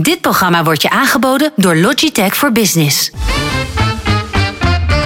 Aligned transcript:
Dit 0.00 0.20
programma 0.20 0.64
wordt 0.64 0.82
je 0.82 0.90
aangeboden 0.90 1.52
door 1.56 1.76
Logitech 1.76 2.36
voor 2.36 2.52
Business. 2.52 3.10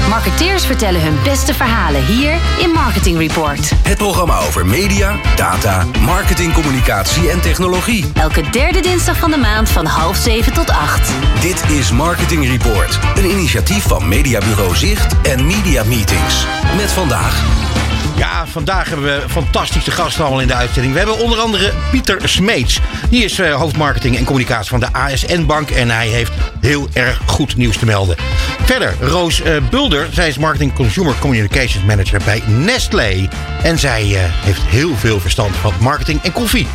Marketeers 0.08 0.66
vertellen 0.66 1.02
hun 1.02 1.18
beste 1.24 1.54
verhalen 1.54 2.04
hier 2.04 2.34
in 2.58 2.70
Marketing 2.70 3.18
Report. 3.18 3.70
Het 3.82 3.98
programma 3.98 4.38
over 4.38 4.66
media, 4.66 5.16
data, 5.36 5.86
marketing, 6.00 6.52
communicatie 6.52 7.30
en 7.30 7.40
technologie. 7.40 8.10
Elke 8.14 8.50
derde 8.50 8.80
dinsdag 8.80 9.16
van 9.16 9.30
de 9.30 9.36
maand 9.36 9.68
van 9.68 9.86
half 9.86 10.16
zeven 10.16 10.52
tot 10.52 10.70
acht. 10.70 11.12
Dit 11.40 11.70
is 11.70 11.90
Marketing 11.90 12.46
Report, 12.46 12.98
een 13.14 13.30
initiatief 13.30 13.82
van 13.82 14.08
Mediabureau 14.08 14.76
Zicht 14.76 15.14
en 15.22 15.46
Media 15.46 15.84
Meetings. 15.84 16.46
Met 16.76 16.92
vandaag. 16.92 17.81
Ja, 18.22 18.46
vandaag 18.46 18.88
hebben 18.88 19.06
we 19.06 19.28
fantastische 19.28 19.90
gasten 19.90 20.22
allemaal 20.22 20.40
in 20.40 20.46
de 20.46 20.54
uitzending. 20.54 20.92
We 20.92 20.98
hebben 20.98 21.18
onder 21.18 21.38
andere 21.38 21.72
Pieter 21.90 22.28
Smeets. 22.28 22.80
Die 23.10 23.24
is 23.24 23.38
uh, 23.38 23.54
hoofdmarketing 23.54 24.16
en 24.16 24.24
communicatie 24.24 24.70
van 24.70 24.80
de 24.80 24.92
ASN 24.92 25.46
Bank. 25.46 25.70
En 25.70 25.90
hij 25.90 26.08
heeft 26.08 26.32
heel 26.60 26.88
erg 26.92 27.20
goed 27.26 27.56
nieuws 27.56 27.76
te 27.76 27.84
melden. 27.84 28.16
Verder, 28.64 28.94
Roos 29.00 29.40
uh, 29.40 29.56
Bulder. 29.70 30.08
Zij 30.12 30.28
is 30.28 30.38
Marketing 30.38 30.72
Consumer 30.72 31.14
Communications 31.18 31.84
Manager 31.84 32.20
bij 32.24 32.42
Nestlé. 32.46 33.28
En 33.62 33.78
zij 33.78 34.04
uh, 34.06 34.18
heeft 34.24 34.62
heel 34.62 34.96
veel 34.96 35.20
verstand 35.20 35.56
van 35.56 35.72
marketing 35.80 36.22
en 36.22 36.32
koffie. 36.32 36.66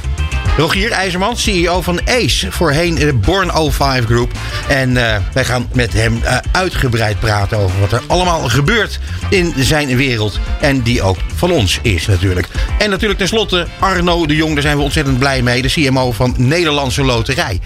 Rogier 0.58 0.92
IJzerman, 0.92 1.38
CEO 1.38 1.82
van 1.82 2.00
ACE, 2.06 2.52
voorheen 2.52 2.96
de 2.96 3.14
Born 3.14 3.72
05 3.72 4.06
Group. 4.06 4.32
En 4.68 4.90
uh, 4.90 5.16
wij 5.34 5.46
gaan 5.46 5.70
met 5.74 5.94
hem 5.94 6.22
uh, 6.24 6.38
uitgebreid 6.52 7.20
praten 7.20 7.58
over 7.58 7.80
wat 7.80 7.92
er 7.92 8.02
allemaal 8.08 8.50
gebeurt 8.50 9.00
in 9.30 9.54
zijn 9.58 9.96
wereld. 9.96 10.40
En 10.62 10.82
die 10.82 11.02
ook 11.02 11.18
van 11.36 11.52
ons 11.52 11.80
is 11.82 12.06
natuurlijk. 12.06 12.48
En 12.78 12.90
natuurlijk 12.90 13.20
tenslotte 13.20 13.68
Arno 13.80 14.26
de 14.26 14.36
Jong, 14.36 14.54
daar 14.54 14.62
zijn 14.62 14.78
we 14.78 14.84
ontzettend 14.84 15.20
blij 15.20 15.42
mee. 15.42 15.62
De 15.62 15.70
CMO 15.70 16.12
van 16.12 16.34
Nederlandse 16.38 17.04
Loterij. 17.04 17.60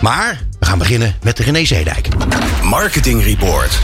Maar 0.00 0.40
we 0.58 0.66
gaan 0.66 0.78
beginnen 0.78 1.14
met 1.22 1.36
de 1.36 1.42
René 1.42 1.64
Zeedijk. 1.64 2.08
Marketing 2.62 3.24
Report. 3.24 3.78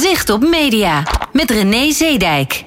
Zicht 0.00 0.30
op 0.30 0.40
media 0.40 1.02
met 1.32 1.50
René 1.50 1.92
Zeedijk. 1.92 2.64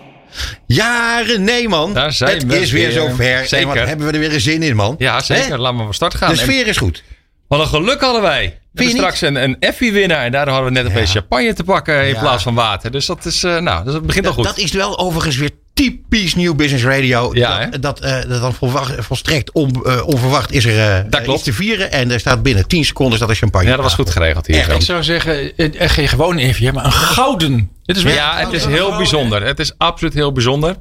Ja, 0.67 1.19
René, 1.21 1.67
man. 1.67 1.93
Daar 1.93 2.11
zijn 2.13 2.37
het 2.37 2.45
we 2.45 2.59
is 2.59 2.71
weer 2.71 2.83
weer. 2.87 2.91
zover. 2.91 3.45
Zeker. 3.47 3.57
En 3.57 3.67
wat 3.67 3.87
hebben 3.87 4.05
we 4.07 4.13
er 4.13 4.19
weer 4.19 4.33
een 4.33 4.41
zin 4.41 4.63
in, 4.63 4.75
man. 4.75 4.95
Ja, 4.97 5.21
zeker. 5.21 5.59
Laten 5.59 5.77
we 5.77 5.83
van 5.83 5.93
start 5.93 6.15
gaan. 6.15 6.29
De 6.29 6.35
sfeer 6.37 6.67
is 6.67 6.77
goed. 6.77 7.03
Wat 7.47 7.59
een 7.59 7.67
geluk 7.67 8.01
hadden 8.01 8.21
wij. 8.21 8.59
We 8.71 8.83
hebben 8.83 8.99
straks 8.99 9.21
een, 9.21 9.35
een 9.35 9.57
Effie-winnaar. 9.59 10.25
En 10.25 10.31
daardoor 10.31 10.53
hadden 10.53 10.73
we 10.73 10.77
net 10.79 10.87
een 10.87 10.95
Ja. 10.95 10.99
beetje 10.99 11.19
champagne 11.19 11.53
te 11.53 11.63
pakken 11.63 12.01
in 12.07 12.13
Ja. 12.13 12.19
plaats 12.19 12.43
van 12.43 12.53
water. 12.55 12.91
Dus 12.91 13.05
dat 13.05 13.25
is, 13.25 13.43
eh, 13.43 13.57
nou, 13.57 13.83
dus 13.83 13.93
dat 13.93 14.05
begint 14.05 14.27
al 14.27 14.33
goed. 14.33 14.43
dat 14.43 14.57
is 14.57 14.71
wel 14.71 14.97
overigens 14.99 15.35
weer 15.37 15.49
typisch 15.75 16.35
New 16.35 16.55
Business 16.55 16.83
Radio. 16.83 17.29
Ja, 17.33 17.65
dat, 17.65 17.81
dat, 17.81 17.99
eh, 17.99 18.29
dat 18.29 18.41
dan 18.41 18.53
volstrekt 18.99 19.51
on, 19.51 19.85
eh, 19.85 20.07
onverwacht 20.07 20.51
is 20.51 20.65
er 20.65 20.79
eh, 20.79 21.03
Dat 21.09 21.21
klopt. 21.21 21.37
iets 21.37 21.43
te 21.43 21.53
vieren. 21.53 21.91
En 21.91 22.11
er 22.11 22.19
staat 22.19 22.43
binnen 22.43 22.67
10 22.67 22.85
seconden 22.85 23.17
staat 23.17 23.29
er 23.29 23.35
champagne. 23.35 23.69
ja, 23.69 23.75
dat 23.75 23.83
was 23.83 23.93
goed 23.93 24.09
geregeld 24.09 24.47
hier. 24.47 24.57
Echt. 24.57 24.71
Ik 24.71 24.81
zou 24.81 25.03
zeggen, 25.03 25.51
geen 25.77 26.07
gewoon 26.07 26.37
Evier, 26.37 26.73
maar 26.73 26.85
een 26.85 26.91
gouden. 26.91 27.71
Dit 27.83 27.97
is 27.97 28.03
weer 28.03 28.13
Ja, 28.13 28.37
het 28.37 28.51
is 28.51 28.65
heel 28.65 28.97
bijzonder. 28.97 29.45
Het 29.45 29.59
is 29.59 29.73
absoluut 29.77 30.13
heel 30.13 30.31
bijzonder. 30.31 30.75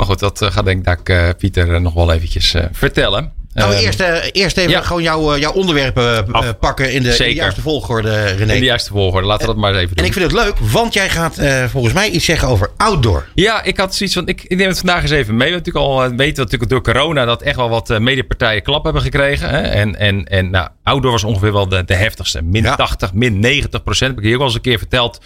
Maar 0.00 0.08
goed, 0.08 0.18
dat 0.18 0.42
eh, 0.42 0.50
gaat 0.50 0.64
denk 0.64 0.88
ik 0.88 1.08
eh, 1.08 1.28
Pieter 1.38 1.80
nog 1.80 1.94
wel 1.94 2.12
eventjes 2.12 2.54
eh, 2.54 2.64
vertellen. 2.72 3.32
Nou, 3.54 3.72
Ehm, 3.74 3.84
eerst, 3.84 4.00
eh, 4.00 4.16
eerst 4.32 4.56
even 4.56 4.70
ja. 4.70 4.80
gewoon 4.80 5.02
jouw, 5.02 5.34
eh, 5.34 5.40
jouw 5.40 5.52
onderwerpen 5.52 6.26
eh, 6.26 6.32
Af- 6.32 6.58
pakken 6.58 6.84
in 6.84 6.90
de, 6.90 6.96
in 6.96 7.02
de 7.02 7.12
Zeker. 7.12 7.34
juiste 7.34 7.60
volgorde, 7.60 8.24
René. 8.24 8.52
in 8.52 8.58
de 8.58 8.64
juiste 8.64 8.90
volgorde. 8.90 9.26
Laten 9.26 9.46
we 9.46 9.52
dat 9.52 9.60
maar 9.62 9.70
eens 9.72 9.78
even 9.82 9.96
doen. 9.96 10.04
En 10.04 10.10
ik 10.10 10.16
vind 10.18 10.32
het 10.32 10.40
leuk, 10.44 10.54
want 10.72 10.92
jij 10.94 11.08
gaat 11.08 11.38
volgens 11.70 11.94
mij 11.94 12.10
iets 12.10 12.24
zeggen 12.24 12.48
over 12.48 12.70
outdoor. 12.76 13.26
Ja, 13.34 13.62
ik 13.62 13.76
had 13.76 13.94
zoiets 13.94 14.14
van. 14.14 14.28
Ik, 14.28 14.42
ik 14.42 14.56
neem 14.56 14.68
het 14.68 14.78
vandaag 14.78 15.02
eens 15.02 15.10
even 15.10 15.36
mee. 15.36 15.48
We 15.50 15.56
natuurlijk 15.56 15.84
al 15.86 15.98
weten 16.00 16.16
we 16.34 16.42
natuurlijk 16.42 16.70
door 16.70 16.82
corona 16.82 17.24
dat 17.24 17.42
echt 17.42 17.56
wel 17.56 17.68
wat 17.68 17.98
mediapartijen 17.98 18.62
klap 18.62 18.84
hebben 18.84 19.02
gekregen. 19.02 19.48
Hè? 19.48 19.60
En, 19.60 19.96
en, 19.98 20.24
en 20.24 20.50
nou, 20.50 20.68
outdoor 20.82 21.10
was 21.12 21.24
ongeveer 21.24 21.52
wel 21.52 21.68
de, 21.68 21.84
de 21.84 21.94
heftigste. 21.94 22.42
Min 22.42 22.62
Ja. 22.62 22.76
80, 22.76 23.12
min 23.14 23.38
90 23.38 23.82
procent. 23.82 24.10
Heb 24.10 24.18
ik 24.18 24.24
hier 24.24 24.34
ook 24.34 24.40
al 24.40 24.46
eens 24.46 24.54
een 24.54 24.60
keer 24.60 24.78
verteld. 24.78 25.20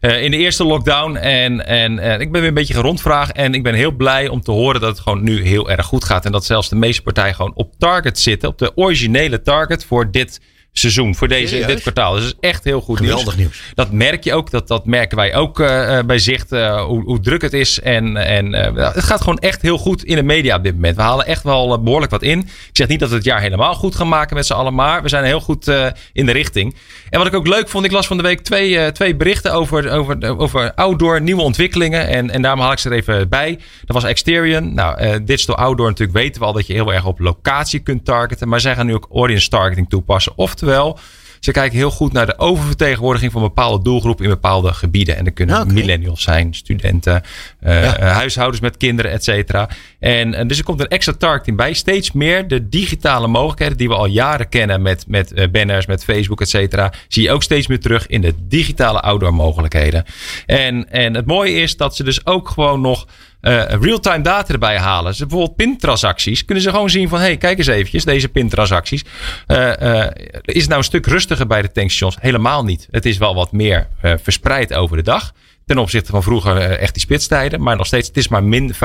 in 0.00 0.30
de 0.30 0.36
eerste 0.36 0.64
lockdown. 0.64 1.16
En, 1.16 1.66
en 1.66 2.20
ik 2.20 2.32
ben 2.32 2.40
weer 2.40 2.48
een 2.48 2.54
beetje 2.54 2.74
gerondvraagd. 2.74 3.32
En 3.32 3.54
ik 3.54 3.62
ben 3.62 3.74
heel 3.74 3.92
blij 3.92 4.28
om 4.28 4.40
te 4.40 4.50
horen 4.50 4.80
dat 4.80 4.90
het 4.90 5.00
gewoon 5.00 5.22
nu 5.22 5.42
heel 5.42 5.70
erg 5.70 5.86
goed 5.86 6.04
gaat. 6.04 6.24
En 6.24 6.32
dat 6.32 6.44
zelfs 6.44 6.68
de 6.68 6.76
meeste 6.76 7.02
partijen 7.02 7.34
gewoon 7.34 7.52
op 7.54 7.68
target 7.78 8.18
zitten. 8.18 8.48
Op 8.48 8.58
de 8.58 8.76
originele 8.76 9.42
target 9.42 9.84
voor 9.84 10.10
dit 10.10 10.40
seizoen. 10.72 11.14
Voor 11.14 11.28
deze, 11.28 11.64
dit 11.66 11.80
kwartaal. 11.80 12.12
Dus 12.14 12.22
dat 12.24 12.32
is 12.40 12.48
echt 12.48 12.64
heel 12.64 12.80
goed 12.80 12.98
Geweldig 12.98 13.36
nieuws. 13.36 13.62
dat 13.74 13.92
merk 13.92 14.24
je 14.24 14.34
ook. 14.34 14.50
Dat, 14.50 14.68
dat 14.68 14.86
merken 14.86 15.16
wij 15.16 15.34
ook 15.34 15.60
eh, 15.60 15.98
bij 16.02 16.18
Zicht. 16.18 16.52
eh, 16.52 16.84
hoe, 16.84 17.02
hoe 17.02 17.20
druk 17.20 17.42
het 17.42 17.52
is. 17.52 17.80
En, 17.80 18.16
en 18.16 18.52
het 18.52 19.04
gaat 19.04 19.20
gewoon 19.20 19.38
echt 19.38 19.62
heel 19.62 19.78
goed 19.78 20.04
in 20.04 20.16
de 20.16 20.22
media 20.22 20.56
op 20.56 20.62
dit 20.62 20.74
moment. 20.74 20.96
We 20.96 21.02
halen 21.02 21.26
echt 21.26 21.42
wel 21.42 21.72
eh, 21.74 21.82
behoorlijk 21.82 22.10
wat 22.10 22.22
in. 22.22 22.38
Ik 22.38 22.70
zeg 22.72 22.88
niet 22.88 23.00
dat 23.00 23.08
we 23.08 23.14
het 23.14 23.24
jaar 23.24 23.40
helemaal 23.40 23.74
goed 23.74 23.94
gaan 23.94 24.08
maken 24.08 24.36
met 24.36 24.46
z'n 24.46 24.52
allen. 24.52 24.74
Maar 24.74 25.02
we 25.02 25.08
zijn 25.08 25.24
heel 25.24 25.40
goed 25.40 25.68
in 26.12 26.26
de 26.26 26.32
richting. 26.32 26.76
En 27.10 27.18
wat 27.18 27.26
ik 27.28 27.34
ook 27.34 27.46
leuk 27.46 27.68
vond. 27.68 27.84
Ik 27.84 27.92
las 27.92 28.06
van 28.06 28.16
de 28.16 28.22
week 28.22 28.40
twee, 28.40 28.92
twee 28.92 29.16
berichten 29.16 29.52
over, 29.52 29.90
over, 29.90 30.38
over 30.38 30.74
outdoor 30.74 31.20
nieuwe 31.20 31.42
ontwikkelingen. 31.42 32.08
En, 32.08 32.30
en 32.30 32.42
daarom 32.42 32.60
haal 32.60 32.72
ik 32.72 32.78
ze 32.78 32.88
er 32.88 32.96
even 32.96 33.28
bij. 33.28 33.58
Dat 33.84 34.02
was 34.02 34.04
Exterion. 34.04 34.74
Nou, 34.74 35.24
digital 35.24 35.56
outdoor 35.56 35.88
natuurlijk 35.88 36.18
weten 36.18 36.40
we 36.40 36.46
al 36.46 36.52
dat 36.52 36.66
je 36.66 36.72
heel 36.72 36.92
erg 36.92 37.04
op 37.06 37.18
locatie 37.18 37.80
kunt 37.80 38.04
targeten. 38.04 38.48
Maar 38.48 38.60
zij 38.60 38.74
gaan 38.74 38.86
nu 38.86 38.94
ook 38.94 39.08
audience 39.12 39.48
targeting 39.48 39.88
toepassen. 39.88 40.32
Oftewel... 40.60 40.98
Ze 41.40 41.52
kijken 41.52 41.78
heel 41.78 41.90
goed 41.90 42.12
naar 42.12 42.26
de 42.26 42.38
oververtegenwoordiging 42.38 43.32
van 43.32 43.42
bepaalde 43.42 43.84
doelgroepen 43.84 44.24
in 44.24 44.30
bepaalde 44.30 44.72
gebieden. 44.72 45.16
En 45.16 45.24
dat 45.24 45.34
kunnen 45.34 45.72
millennials 45.72 46.22
zijn, 46.22 46.54
studenten, 46.54 47.22
eh, 47.60 47.82
Ja. 47.82 47.96
eh, 47.96 48.12
huishoudens 48.12 48.60
met 48.60 48.76
kinderen, 48.76 49.10
et 49.10 49.24
cetera. 49.24 49.68
En, 49.98 50.34
en 50.34 50.48
dus 50.48 50.58
er 50.58 50.64
komt 50.64 50.80
een 50.80 50.88
extra 50.88 51.12
targeting 51.18 51.56
bij. 51.56 51.72
Steeds 51.72 52.12
meer 52.12 52.48
de 52.48 52.68
digitale 52.68 53.26
mogelijkheden 53.26 53.76
die 53.76 53.88
we 53.88 53.94
al 53.94 54.06
jaren 54.06 54.48
kennen 54.48 54.82
met, 54.82 55.04
met 55.08 55.32
eh, 55.32 55.48
banners, 55.50 55.86
met 55.86 56.04
Facebook, 56.04 56.40
et 56.40 56.48
cetera. 56.48 56.92
Zie 57.08 57.22
je 57.22 57.30
ook 57.30 57.42
steeds 57.42 57.66
meer 57.66 57.80
terug 57.80 58.06
in 58.06 58.20
de 58.20 58.34
digitale 58.38 59.00
outdoor 59.00 59.34
mogelijkheden. 59.34 60.04
En, 60.46 60.90
en 60.90 61.14
het 61.14 61.26
mooie 61.26 61.54
is 61.54 61.76
dat 61.76 61.96
ze 61.96 62.04
dus 62.04 62.26
ook 62.26 62.48
gewoon 62.48 62.80
nog 62.80 63.06
eh, 63.40 63.62
real-time 63.80 64.20
data 64.20 64.52
erbij 64.52 64.78
halen. 64.78 65.10
Dus 65.10 65.18
bijvoorbeeld 65.18 65.56
pintransacties. 65.56 66.44
Kunnen 66.44 66.64
ze 66.64 66.70
gewoon 66.70 66.90
zien 66.90 67.08
van... 67.08 67.20
hey, 67.20 67.36
kijk 67.36 67.58
eens 67.58 67.66
eventjes, 67.66 68.04
deze 68.04 68.28
pintransacties. 68.28 69.04
Eh, 69.46 70.02
eh, 70.02 70.10
is 70.44 70.60
het 70.60 70.66
nou 70.66 70.78
een 70.78 70.84
stuk 70.84 71.06
rustiger 71.06 71.46
bij 71.46 71.62
de 71.62 71.72
tankstations? 71.72 72.16
Helemaal 72.20 72.64
niet. 72.64 72.88
Het 72.90 73.06
is 73.06 73.18
wel 73.18 73.34
wat 73.34 73.52
meer 73.52 73.88
verspreid 74.00 74.74
over 74.74 74.96
de 74.96 75.02
dag. 75.02 75.32
Ten 75.70 75.78
opzichte 75.78 76.10
van 76.10 76.22
vroeger 76.22 76.56
eh, 76.56 76.80
echt 76.82 76.92
die 76.94 77.02
spitstijden. 77.02 77.62
Maar 77.62 77.76
nog 77.76 77.86
steeds, 77.86 78.08
het 78.08 78.16
is 78.16 78.28
maar 78.28 78.44
min 78.44 78.74
5%. 78.74 78.78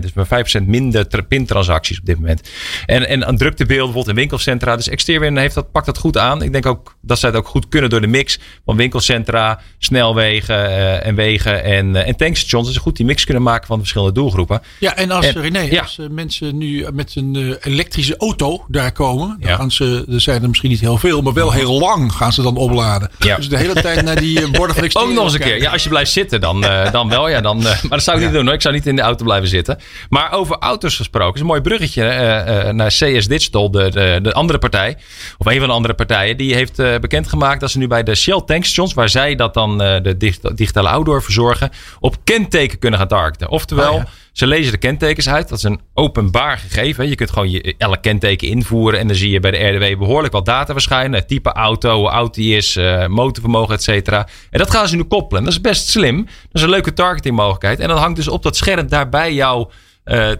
Dus 0.00 0.12
maar 0.14 0.26
5% 0.60 0.62
minder 0.66 1.08
tra- 1.08 1.22
pintransacties 1.22 1.98
op 1.98 2.04
dit 2.06 2.16
moment. 2.20 2.48
En, 2.86 3.08
en 3.08 3.26
aan 3.26 3.36
druktebeelden 3.36 3.84
bijvoorbeeld 3.84 4.08
in 4.08 4.14
winkelcentra. 4.14 4.76
Dus 4.76 4.88
Exterior 4.88 5.38
heeft 5.38 5.54
dat, 5.54 5.70
pakt 5.72 5.86
dat 5.86 5.98
goed 5.98 6.18
aan. 6.18 6.42
Ik 6.42 6.52
denk 6.52 6.66
ook 6.66 6.96
dat 7.02 7.18
zij 7.18 7.28
het 7.28 7.38
ook 7.38 7.48
goed 7.48 7.68
kunnen 7.68 7.90
door 7.90 8.00
de 8.00 8.06
mix 8.06 8.38
van 8.64 8.76
winkelcentra, 8.76 9.60
snelwegen 9.78 10.66
eh, 10.66 11.06
en 11.06 11.14
wegen 11.14 11.62
en, 11.64 11.96
eh, 11.96 12.08
en 12.08 12.16
tankstations. 12.16 12.66
Dus 12.66 12.74
ze 12.74 12.80
goed 12.80 12.96
die 12.96 13.06
mix 13.06 13.24
kunnen 13.24 13.42
maken 13.42 13.66
van 13.66 13.74
de 13.76 13.80
verschillende 13.80 14.14
doelgroepen. 14.14 14.62
Ja, 14.78 14.96
en 14.96 15.10
als, 15.10 15.26
En- 15.26 15.42
René, 15.42 15.60
ja. 15.60 15.80
als 15.82 15.98
mensen 16.10 16.58
nu 16.58 16.86
met 16.92 17.12
een 17.16 17.56
elektrische 17.62 18.16
auto 18.16 18.64
daar 18.68 18.92
komen, 18.92 19.36
dan 19.40 19.50
Ja. 19.50 19.56
gaan 19.56 19.70
ze, 19.70 20.04
er 20.12 20.20
zijn 20.20 20.42
er 20.42 20.48
misschien 20.48 20.70
niet 20.70 20.80
heel 20.80 20.98
veel, 20.98 21.22
maar 21.22 21.32
wel 21.32 21.52
heel 21.52 21.78
lang 21.78 22.12
gaan 22.12 22.32
ze 22.32 22.42
dan 22.42 22.56
opladen. 22.56 23.10
Ja. 23.18 23.36
Dus 23.36 23.48
de 23.48 23.56
hele 23.56 23.74
tijd 23.80 24.02
naar 24.02 24.20
die 24.20 24.50
borden 24.50 24.76
van 24.76 25.02
Ook 25.02 25.12
nog 25.12 25.24
eens 25.24 25.32
een 25.34 25.40
keer. 25.40 25.60
Ja, 25.60 25.70
als 25.70 25.82
je 25.82 25.88
blijft 25.88 26.10
zitten, 26.10 26.18
dan, 26.28 26.64
eh, 26.64 26.92
dan 26.92 27.08
wel. 27.08 27.28
Ja, 27.28 27.40
dan, 27.40 27.58
eh, 27.58 27.64
maar 27.64 27.90
dat 27.90 28.02
zou 28.02 28.18
ik 28.18 28.24
niet 28.24 28.32
doen 28.32 28.44
hoor. 28.44 28.54
Ik 28.54 28.62
zou 28.62 28.74
niet 28.74 28.86
in 28.86 28.96
de 28.96 29.02
auto 29.02 29.24
blijven 29.24 29.48
zitten. 29.48 29.78
Maar 30.08 30.32
over 30.32 30.56
auto's 30.58 30.96
gesproken. 30.96 31.34
is 31.34 31.40
een 31.40 31.46
mooi 31.46 31.60
bruggetje 31.60 32.04
eh, 32.04 32.72
naar 32.72 32.88
CS 32.88 33.26
Digital. 33.26 33.70
De, 33.70 33.90
de, 33.90 34.18
de 34.22 34.32
andere 34.32 34.58
partij. 34.58 34.96
Of 35.38 35.46
een 35.46 35.58
van 35.58 35.68
de 35.68 35.74
andere 35.74 35.94
partijen. 35.94 36.36
Die 36.36 36.54
heeft 36.54 36.76
bekendgemaakt 37.00 37.60
dat 37.60 37.70
ze 37.70 37.78
nu 37.78 37.86
bij 37.86 38.02
de 38.02 38.14
Shell 38.14 38.42
tankstations. 38.46 38.94
Waar 38.94 39.08
zij 39.08 39.34
dat 39.34 39.54
dan 39.54 39.78
de 39.78 40.14
dig- 40.18 40.40
digitale 40.40 40.88
outdoor 40.88 41.22
verzorgen. 41.22 41.70
Op 42.00 42.16
kenteken 42.24 42.78
kunnen 42.78 42.98
gaan 42.98 43.08
targeten. 43.08 43.48
Oftewel. 43.48 43.92
Oh 43.92 43.96
ja. 43.98 44.08
Ze 44.40 44.46
lezen 44.46 44.72
de 44.72 44.78
kentekens 44.78 45.28
uit. 45.28 45.48
Dat 45.48 45.58
is 45.58 45.64
een 45.64 45.80
openbaar 45.94 46.58
gegeven. 46.58 47.08
Je 47.08 47.14
kunt 47.14 47.30
gewoon 47.30 47.50
je, 47.50 47.74
elk 47.78 48.02
kenteken 48.02 48.48
invoeren. 48.48 49.00
En 49.00 49.06
dan 49.06 49.16
zie 49.16 49.30
je 49.30 49.40
bij 49.40 49.50
de 49.50 49.68
RDW 49.68 49.98
behoorlijk 49.98 50.32
wat 50.32 50.44
data 50.44 50.72
verschijnen. 50.72 51.26
Type 51.26 51.52
auto, 51.52 51.96
hoe 51.96 52.10
oud 52.10 52.34
die 52.34 52.56
is, 52.56 52.76
eh, 52.76 53.06
motorvermogen, 53.06 53.74
et 53.74 53.82
cetera. 53.82 54.28
En 54.50 54.58
dat 54.58 54.70
gaan 54.70 54.88
ze 54.88 54.96
nu 54.96 55.02
koppelen. 55.02 55.44
Dat 55.44 55.52
is 55.52 55.60
best 55.60 55.88
slim. 55.88 56.16
Dat 56.24 56.52
is 56.52 56.62
een 56.62 56.68
leuke 56.68 56.92
targeting 56.92 57.36
mogelijkheid. 57.36 57.80
En 57.80 57.88
dan 57.88 57.96
hangt 57.96 58.16
dus 58.16 58.28
op 58.28 58.42
dat 58.42 58.56
scherm 58.56 58.88
daarbij 58.88 59.34
jouw 59.34 59.70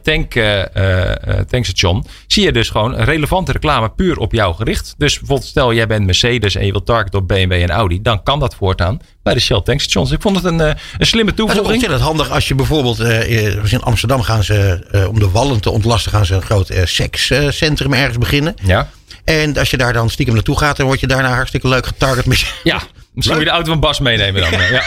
tank, 0.03 0.35
eh, 0.35 0.61
eh, 0.77 1.11
eh, 1.11 1.47
tankstation. 1.49 2.07
Zie 2.27 2.45
je 2.45 2.53
dus 2.53 2.69
gewoon 2.71 2.95
relevante 2.95 3.53
reclame 3.53 3.89
puur 3.91 4.17
op 4.19 4.33
jou 4.33 4.55
gericht. 4.55 4.95
Dus 4.99 5.19
bijvoorbeeld 5.19 5.49
stel 5.49 5.73
jij 5.75 5.87
bent 5.87 6.07
Mercedes 6.07 6.55
en 6.55 6.67
je 6.67 6.73
wilt 6.73 6.87
targeten 6.87 7.19
op 7.19 7.29
BMW 7.29 7.53
en 7.53 7.71
Audi. 7.71 8.03
Dan 8.03 8.23
kan 8.23 8.41
dat 8.41 8.55
voortaan 8.55 9.01
bij 9.23 9.35
de 9.35 9.41
Shell 9.41 9.61
tankstations. 9.65 10.11
Ik 10.11 10.21
vond 10.21 10.37
het 10.37 10.45
een, 10.45 10.61
eh, 10.61 10.73
een 10.99 11.07
slimme 11.07 11.31
Dat 11.35 11.39
is 11.39 11.45
ook 11.45 11.49
toevoeging. 11.51 11.69
ontzettend 11.83 12.01
handig 12.03 12.31
als 12.31 12.49
je 12.49 12.55
bijvoorbeeld 12.55 13.01
eh, 13.01 13.47
eh, 13.47 13.73
in 13.73 13.83
Amsterdam 13.83 14.23
gaan 14.23 14.45
ze, 14.45 14.87
eh, 14.91 15.09
om 15.09 15.19
de 15.19 15.31
wallen 15.31 15.61
te 15.61 15.71
ontlasten, 15.71 16.11
gaan 16.13 16.27
ze 16.27 16.35
een 16.35 16.43
groot 16.43 16.69
eh, 16.71 16.85
sekscentrum 16.85 17.93
ergens 17.93 18.19
beginnen. 18.19 18.55
Ja. 18.65 18.89
En 19.25 19.59
als 19.59 19.71
je 19.71 19.77
daar 19.77 19.93
dan 19.93 20.11
stiekem 20.11 20.35
naartoe 20.35 20.59
gaat, 20.59 20.77
dan 20.77 20.87
word 20.87 21.01
je 21.01 21.07
daarna 21.07 21.35
hartstikke 21.35 21.69
leuk 21.69 21.87
getarget 21.87 22.27
met 22.27 22.41
je, 22.41 22.47
Ja, 22.65 22.81
Misschien 23.21 23.39
moet 23.39 23.47
je 23.47 23.51
de 23.51 23.57
auto 23.57 23.71
van 23.71 23.81
Bas 23.81 24.01
meenemen 24.01 24.41
dan. 24.41 24.51
ja. 24.71 24.83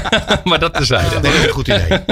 maar 0.44 0.58
dat 0.58 0.74
tezijde. 0.74 1.20
Dat 1.20 1.24
is 1.34 1.44
een 1.44 1.48
goed 1.48 1.68
idee. 1.68 1.88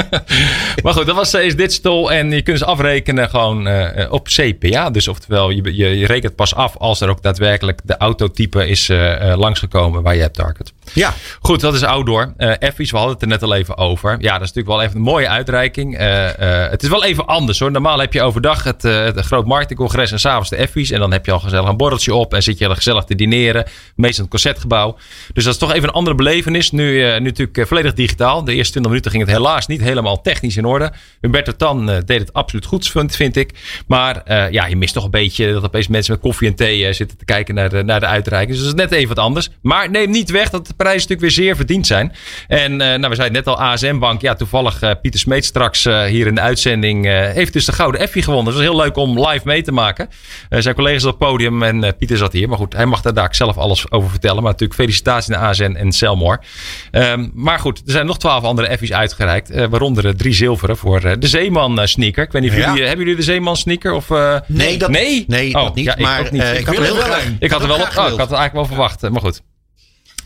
Maar 0.83 0.93
goed, 0.93 1.07
dat 1.07 1.17
was 1.17 1.31
CS 1.31 1.57
Digital. 1.57 2.13
En 2.13 2.31
je 2.31 2.43
kunt 2.43 2.59
ze 2.59 2.65
afrekenen 2.65 3.31
gewoon 3.31 3.67
eh, 3.67 4.13
op 4.13 4.29
CPA. 4.29 4.91
Dus 4.91 5.09
oftewel, 5.09 5.51
je, 5.51 5.77
je, 5.77 5.99
je 5.99 6.07
rekent 6.07 6.35
pas 6.35 6.55
af 6.55 6.77
als 6.77 7.01
er 7.01 7.09
ook 7.09 7.23
daadwerkelijk 7.23 7.81
de 7.85 7.97
autotype 7.97 8.69
is 8.69 8.89
eh, 8.89 9.31
eh, 9.31 9.39
langsgekomen 9.39 10.03
waar 10.03 10.15
je 10.15 10.21
hebt 10.21 10.35
target. 10.35 10.73
Ja, 10.93 11.15
Goed, 11.47 11.61
dat 11.61 11.75
is 11.75 11.83
outdoor. 11.83 12.35
Eh 12.37 12.53
Effies, 12.59 12.91
we 12.91 12.97
hadden 12.97 13.15
het 13.15 13.23
er 13.23 13.29
net 13.29 13.43
al 13.43 13.55
even 13.55 13.77
over. 13.77 14.11
Ja, 14.11 14.33
dat 14.33 14.49
is 14.49 14.53
natuurlijk 14.53 14.67
wel 14.67 14.83
even 14.83 14.97
een 14.97 15.03
mooie 15.03 15.29
uitreiking. 15.29 15.97
Eh, 15.97 16.65
eh, 16.65 16.71
het 16.71 16.83
is 16.83 16.89
wel 16.89 17.05
even 17.05 17.27
anders 17.27 17.59
hoor. 17.59 17.71
Normaal 17.71 17.99
heb 17.99 18.13
je 18.13 18.23
overdag 18.23 18.65
het, 18.65 18.85
eh, 18.85 19.05
het 19.05 19.21
groot 19.21 19.47
marketingcongres 19.47 20.13
en 20.13 20.21
s'avonds 20.21 20.51
de 20.51 20.57
Effies. 20.57 20.91
En 20.91 21.01
dan 21.01 21.13
heb 21.13 21.27
je 21.27 21.33
al 21.33 21.39
gezellig 21.39 21.69
een 21.69 21.77
borreltje 21.77 22.15
op 22.15 22.35
en 22.35 22.43
zit 22.43 22.59
je 22.59 22.75
gezellig 22.75 23.05
te 23.05 23.15
dineren. 23.15 23.65
Meestal 23.65 24.07
in 24.07 24.21
het 24.21 24.29
concertgebouw. 24.31 24.97
Dus 25.33 25.45
dat 25.45 25.53
is 25.53 25.59
toch 25.59 25.73
even 25.73 25.89
een 25.89 25.95
andere 25.95 26.17
belevenis. 26.17 26.71
Nu, 26.71 27.03
nu 27.03 27.21
natuurlijk 27.21 27.67
volledig 27.67 27.93
digitaal. 27.93 28.45
De 28.45 28.55
eerste 28.55 28.71
20 28.71 28.91
minuten 28.93 29.11
ging 29.11 29.23
het 29.23 29.33
helaas 29.33 29.67
niet 29.67 29.81
helemaal 29.81 30.21
technisch 30.21 30.57
in 30.57 30.65
orde. 30.65 30.93
Humberto 31.21 31.53
Tan 31.53 31.87
deed 31.87 32.21
het 32.21 32.33
absoluut 32.33 32.65
goed, 32.65 32.93
vind, 33.07 33.37
ik. 33.37 33.51
Maar 33.87 34.23
ja, 34.53 34.67
je 34.67 34.77
mist 34.77 34.95
toch 34.95 35.05
een 35.05 35.11
beetje 35.11 35.53
dat 35.53 35.65
opeens 35.65 35.89
mensen 35.89 36.13
met 36.13 36.23
koffie 36.23 36.49
en 36.49 36.55
thee 36.55 36.93
zitten 36.93 37.19
te 37.19 37.25
kijken 37.25 37.55
naar 37.55 37.69
de, 37.69 37.83
naar 37.83 38.01
de 38.01 38.07
uitreiking. 38.07 38.57
Dus 38.57 38.67
dat 38.67 38.75
is 38.75 38.81
net 38.81 38.93
even 38.93 39.09
wat 39.09 39.25
anders. 39.25 39.49
Maar 39.63 39.91
neem 39.91 40.11
niet 40.11 40.31
weg 40.31 40.51
dat 40.51 40.76
prijzen 40.77 41.09
natuurlijk 41.09 41.21
weer 41.21 41.45
zeer 41.45 41.57
verdiend 41.57 41.87
zijn. 41.87 42.13
En 42.49 42.73
eh, 42.81 42.89
nou, 42.99 43.09
we 43.09 43.15
zeiden 43.15 43.33
net 43.33 43.47
al, 43.47 43.61
ASM 43.61 43.99
Bank. 43.99 44.21
Ja, 44.21 44.35
toevallig 44.35 44.81
eh, 44.83 44.91
Pieter 45.03 45.21
Smeet 45.21 45.45
straks 45.45 45.85
eh, 45.87 46.03
hier 46.05 46.27
in 46.27 46.35
de 46.35 46.41
uitzending 46.41 47.05
heeft 47.33 47.53
dus 47.53 47.65
de 47.65 47.73
Gouden 47.73 48.01
Effie 48.01 48.23
gewonnen. 48.23 48.45
Dat 48.45 48.55
was 48.55 48.63
heel 48.63 48.77
leuk 48.77 48.97
om 48.97 49.27
live 49.27 49.41
mee 49.45 49.63
te 49.63 49.73
maken. 49.73 50.09
Zijn 50.49 50.75
collega's 50.75 51.05
op 51.05 51.09
het 51.09 51.19
podium 51.19 51.63
en 51.63 51.97
Pieter 51.97 52.17
zat 52.17 52.33
hier. 52.33 52.49
Maar 52.49 52.59
goed, 52.59 52.73
hij 52.73 52.87
mag 52.87 53.01
daar 53.03 53.15
daar 53.15 53.35
zelf 53.35 53.57
alles 53.57 53.91
over 53.91 54.11
vertellen. 54.11 54.43
Maar 54.43 54.53
natuurlijk 54.53 54.81
felicitaties 54.81 55.29
naar 55.29 55.41
ASN 55.49 55.63
en 55.79 55.93
Selmore. 55.93 56.41
Ehm, 56.91 57.29
maar 57.35 57.59
goed, 57.59 57.79
er 57.87 57.93
zijn 57.93 58.07
nog 58.07 58.19
twaalf 58.19 58.45
andere 58.45 58.69
Effies 58.69 58.93
uitgereikt. 58.93 59.69
waaronder 59.69 60.17
drie 60.17 60.33
zilveren 60.35 60.77
voor 60.77 61.01
de 61.19 61.27
Zeeman 61.27 61.89
sneaker. 61.89 62.25
Ik 62.25 62.33
weet 62.33 62.43
niet 62.43 62.51
of 62.51 62.57
Ja. 62.57 62.67
jullie, 62.69 62.83
hebben 62.87 63.05
jullie 63.05 63.21
de 63.21 63.25
Zeeman 63.27 63.57
sneaker? 63.57 63.93
Of, 63.93 64.09
nee, 64.47 64.77
dat, 64.77 64.91
nee? 64.91 65.25
nee, 65.27 65.55
Oh, 65.55 65.63
dat 65.63 65.75
niet. 65.75 65.85
ja, 65.85 65.93
ik 65.97 65.99
maar 66.03 66.21
ook 66.21 66.31
niet. 66.31 66.43
Ik 66.43 66.59
ik 66.59 66.67
had 66.67 66.77
er 66.79 66.85
graag. 66.85 67.25
Ik 67.39 67.51
had 67.51 67.63
er 67.63 67.69
wel 67.69 67.77
op. 67.77 67.83
Oh, 67.83 67.89
ik 67.91 67.97
had 67.97 68.09
het 68.09 68.19
eigenlijk 68.19 68.53
wel 68.53 68.67
verwacht. 68.67 69.11
Maar 69.11 69.21
goed. 69.21 69.43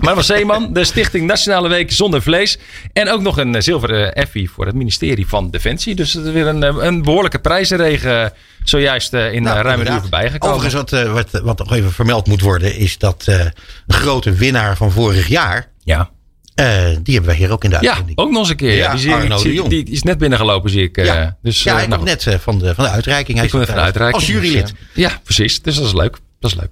Maar 0.01 0.15
was 0.15 0.27
Zeeman, 0.27 0.73
de 0.73 0.85
Stichting 0.85 1.27
Nationale 1.27 1.69
Week 1.69 1.93
Zonder 1.93 2.23
Vlees. 2.23 2.59
En 2.93 3.09
ook 3.11 3.21
nog 3.21 3.39
een 3.39 3.55
eh, 3.55 3.63
zilveren 3.63 4.15
Effie 4.15 4.51
voor 4.51 4.67
het 4.67 4.75
ministerie 4.75 5.27
van 5.27 5.51
Defensie. 5.51 5.95
Dus 5.95 6.13
het 6.13 6.25
is 6.27 6.33
weer 6.33 6.47
een, 6.47 6.63
eh, 6.63 6.77
een 6.79 7.03
behoorlijke 7.03 7.39
prijzenregen 7.39 8.25
eh, 8.25 8.31
zojuist 8.65 9.13
eh, 9.15 9.33
in 9.33 9.43
Nou, 9.43 9.57
eh, 9.59 9.63
ruim 9.63 9.67
een 9.67 9.87
uur 9.87 9.93
inderdaad. 9.93 10.01
voorbij 10.01 10.31
gekomen. 10.31 10.57
Overigens, 10.57 10.91
wat, 10.91 11.01
eh, 11.07 11.13
wat, 11.13 11.43
wat 11.43 11.59
nog 11.59 11.73
even 11.73 11.93
vermeld 11.93 12.27
moet 12.27 12.41
worden, 12.41 12.77
is 12.77 12.99
dat 12.99 13.25
eh, 13.27 13.39
een 13.41 13.53
grote 13.95 14.33
winnaar 14.33 14.77
van 14.77 14.91
vorig 14.93 15.29
jaar, 15.29 15.71
ja. 15.85 16.11
eh, 16.55 16.67
die 17.03 17.15
hebben 17.15 17.25
wij 17.31 17.35
hier 17.37 17.51
ook 17.53 17.65
in 17.65 17.71
de 17.71 17.79
ja, 17.81 17.97
ook 18.15 18.31
nog 18.31 18.39
eens 18.41 18.49
een 18.49 18.57
keer. 18.57 18.75
Ja, 18.77 18.95
die, 18.95 19.13
Arno 19.13 19.37
ik, 19.37 19.43
de 19.43 19.53
Jong. 19.55 19.69
die 19.69 19.85
is 19.91 20.03
net 20.03 20.19
binnengelopen, 20.19 20.71
zie 20.71 20.83
ik. 20.83 20.97
eh, 20.97 21.05
ja, 21.05 21.37
dus, 21.43 21.63
ja 21.63 21.71
eh, 21.73 21.79
hij 21.79 21.87
nou 21.87 22.03
net 22.03 22.27
eh, 22.27 22.35
van 22.39 22.59
de, 22.59 22.75
van 22.75 22.85
de 22.85 22.91
uitreiking. 22.91 23.37
Hij 23.37 23.47
Ik 23.47 23.53
van 23.53 23.61
de 23.61 23.73
uitreiking. 23.73 24.15
Als 24.23 24.27
jurylid. 24.27 24.67
Dus, 24.67 24.73
eh, 24.95 25.03
ja, 25.03 25.21
precies. 25.25 25.63
Dus 25.63 25.75
dat 25.77 25.85
is 25.87 25.93
leuk. 25.95 26.19
Dat 26.41 26.51
is 26.51 26.57
leuk. 26.57 26.71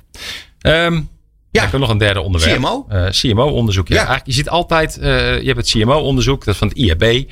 Ehm 0.60 1.00
ja, 1.50 1.64
ik 1.64 1.70
heb 1.70 1.80
nog 1.80 1.90
een 1.90 1.98
derde 1.98 2.20
onderwerp. 2.20 2.56
CMO? 2.56 2.86
Eh, 2.88 3.06
CMO-onderzoek. 3.10 3.88
Ja. 3.88 3.94
Ja. 3.94 4.00
Eigenlijk, 4.00 4.26
je 4.26 4.34
ziet 4.34 4.48
altijd, 4.48 4.98
eh, 4.98 5.40
je 5.40 5.46
hebt 5.46 5.56
het 5.56 5.70
CMO-onderzoek, 5.70 6.44
dat 6.44 6.54
is 6.54 6.60
van 6.60 6.68
het 6.68 6.76
IAB, 6.76 7.02
eh, 7.02 7.24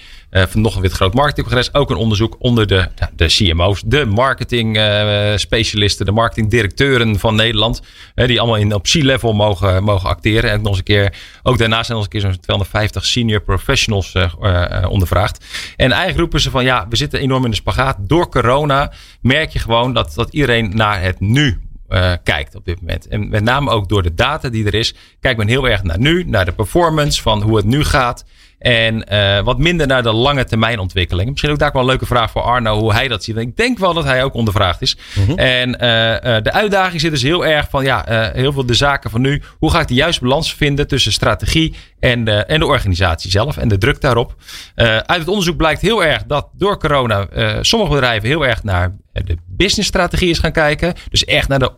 van 0.49 0.61
nog 0.61 0.75
een 0.75 0.83
wit 0.83 0.93
groot 0.93 1.15
marketingcongres. 1.15 1.75
Ook 1.75 1.91
een 1.91 1.97
onderzoek 1.97 2.37
onder 2.39 2.67
de, 2.67 2.89
ja, 2.97 3.11
de 3.17 3.27
CMO's, 3.27 3.83
de 3.87 4.05
marketing-specialisten, 4.05 6.07
de 6.07 6.13
marketingdirecteuren 6.13 7.19
van 7.19 7.35
Nederland. 7.35 7.83
die 8.15 8.41
allemaal 8.41 8.59
in, 8.59 8.75
op 8.75 8.83
C-level 8.83 9.33
mogen, 9.33 9.85
mogen 9.85 10.09
acteren. 10.09 10.51
En 10.51 10.59
nog 10.59 10.69
eens 10.69 10.79
een 10.79 10.85
keer, 10.85 11.15
ook 11.43 11.59
daarnaast 11.59 11.87
zijn 11.87 11.99
nog 11.99 12.07
eens 12.07 12.15
een 12.15 12.21
keer 12.21 12.33
zo'n 12.33 12.41
250 12.41 13.07
senior 13.07 13.41
professionals 13.41 14.13
ondervraagd. 14.89 15.45
En 15.77 15.91
eigenlijk 15.91 16.19
roepen 16.19 16.41
ze 16.41 16.51
van 16.51 16.65
ja, 16.65 16.87
we 16.89 16.97
zitten 16.97 17.21
enorm 17.21 17.45
in 17.45 17.51
de 17.51 17.57
spagaat. 17.57 17.97
Door 18.01 18.29
corona 18.29 18.93
merk 19.21 19.51
je 19.51 19.59
gewoon 19.59 19.95
dat, 19.95 20.13
dat 20.15 20.33
iedereen 20.33 20.71
naar 20.75 21.03
het 21.03 21.21
nu 21.21 21.61
eh, 21.89 22.13
kijkt 22.23 22.55
op 22.55 22.65
dit 22.65 22.81
moment. 22.81 23.09
En 23.09 23.29
met 23.29 23.43
name 23.43 23.71
ook 23.71 23.89
door 23.89 24.03
de 24.03 24.15
data 24.15 24.49
die 24.49 24.67
er 24.67 24.75
is, 24.75 24.95
kijkt 25.21 25.39
men 25.39 25.49
heel 25.49 25.69
erg 25.69 25.83
naar 25.83 25.99
nu, 25.99 26.25
naar 26.25 26.45
de 26.45 26.53
performance 26.53 27.23
van 27.23 27.43
hoe 27.43 27.57
het 27.57 27.67
nu 27.67 27.85
gaat. 27.85 28.25
En 28.59 29.05
eh, 29.05 29.41
wat 29.41 29.59
minder 29.59 29.87
naar 29.87 30.03
de 30.03 30.13
lange 30.13 30.45
termijn 30.45 30.79
ontwikkeling. 30.79 31.31
Misschien 31.31 31.51
ook 31.51 31.59
daar 31.59 31.73
wel 31.73 31.81
een 31.81 31.89
leuke 31.89 32.07
vraag 32.07 32.31
voor 32.31 32.43
Arno, 32.43 32.79
hoe 32.79 32.93
hij 32.93 33.09
dat 33.09 33.25
ziet. 33.25 33.35
Want 33.35 33.47
ik 33.47 33.57
denk 33.57 33.79
wel 33.79 33.95
dat 33.95 34.05
hij 34.05 34.25
ook 34.25 34.35
ondervraagd 34.35 34.83
is. 34.83 34.97
En 35.37 35.79
eh, 35.79 36.37
eh, 36.37 36.43
de 36.43 36.53
uitdaging 36.53 37.01
zit 37.01 37.11
dus 37.11 37.23
heel 37.23 37.47
erg 37.47 37.67
van, 37.71 37.85
ja, 37.85 38.31
heel 38.33 38.53
veel 38.53 38.67
de 38.67 38.75
zaken 38.75 39.11
van 39.11 39.21
nu. 39.21 39.43
Hoe 39.59 39.71
ga 39.71 39.81
ik 39.81 39.89
de 39.89 39.95
juiste 39.95 40.23
balans 40.23 40.55
vinden 40.55 40.87
tussen 40.87 41.13
strategie 41.13 41.75
en 42.01 42.25
de, 42.25 42.33
en 42.33 42.59
de 42.59 42.67
organisatie 42.67 43.31
zelf 43.31 43.57
en 43.57 43.69
de 43.69 43.79
druk 43.79 44.01
daarop. 44.01 44.35
Uit 44.75 45.19
het 45.19 45.29
onderzoek 45.29 45.57
blijkt 45.57 45.81
heel 45.81 46.05
erg 46.05 46.23
dat 46.27 46.49
door 46.53 46.79
corona 46.79 47.29
sommige 47.61 47.93
bedrijven 47.93 48.29
heel 48.29 48.47
erg 48.47 48.63
naar 48.63 48.97
de 49.25 49.37
businessstrategie 49.47 50.31
is 50.31 50.39
gaan 50.39 50.53
kijken. 50.53 50.95
Dus 51.11 51.25
echt 51.25 51.49
naar 51.49 51.59
de 51.59 51.73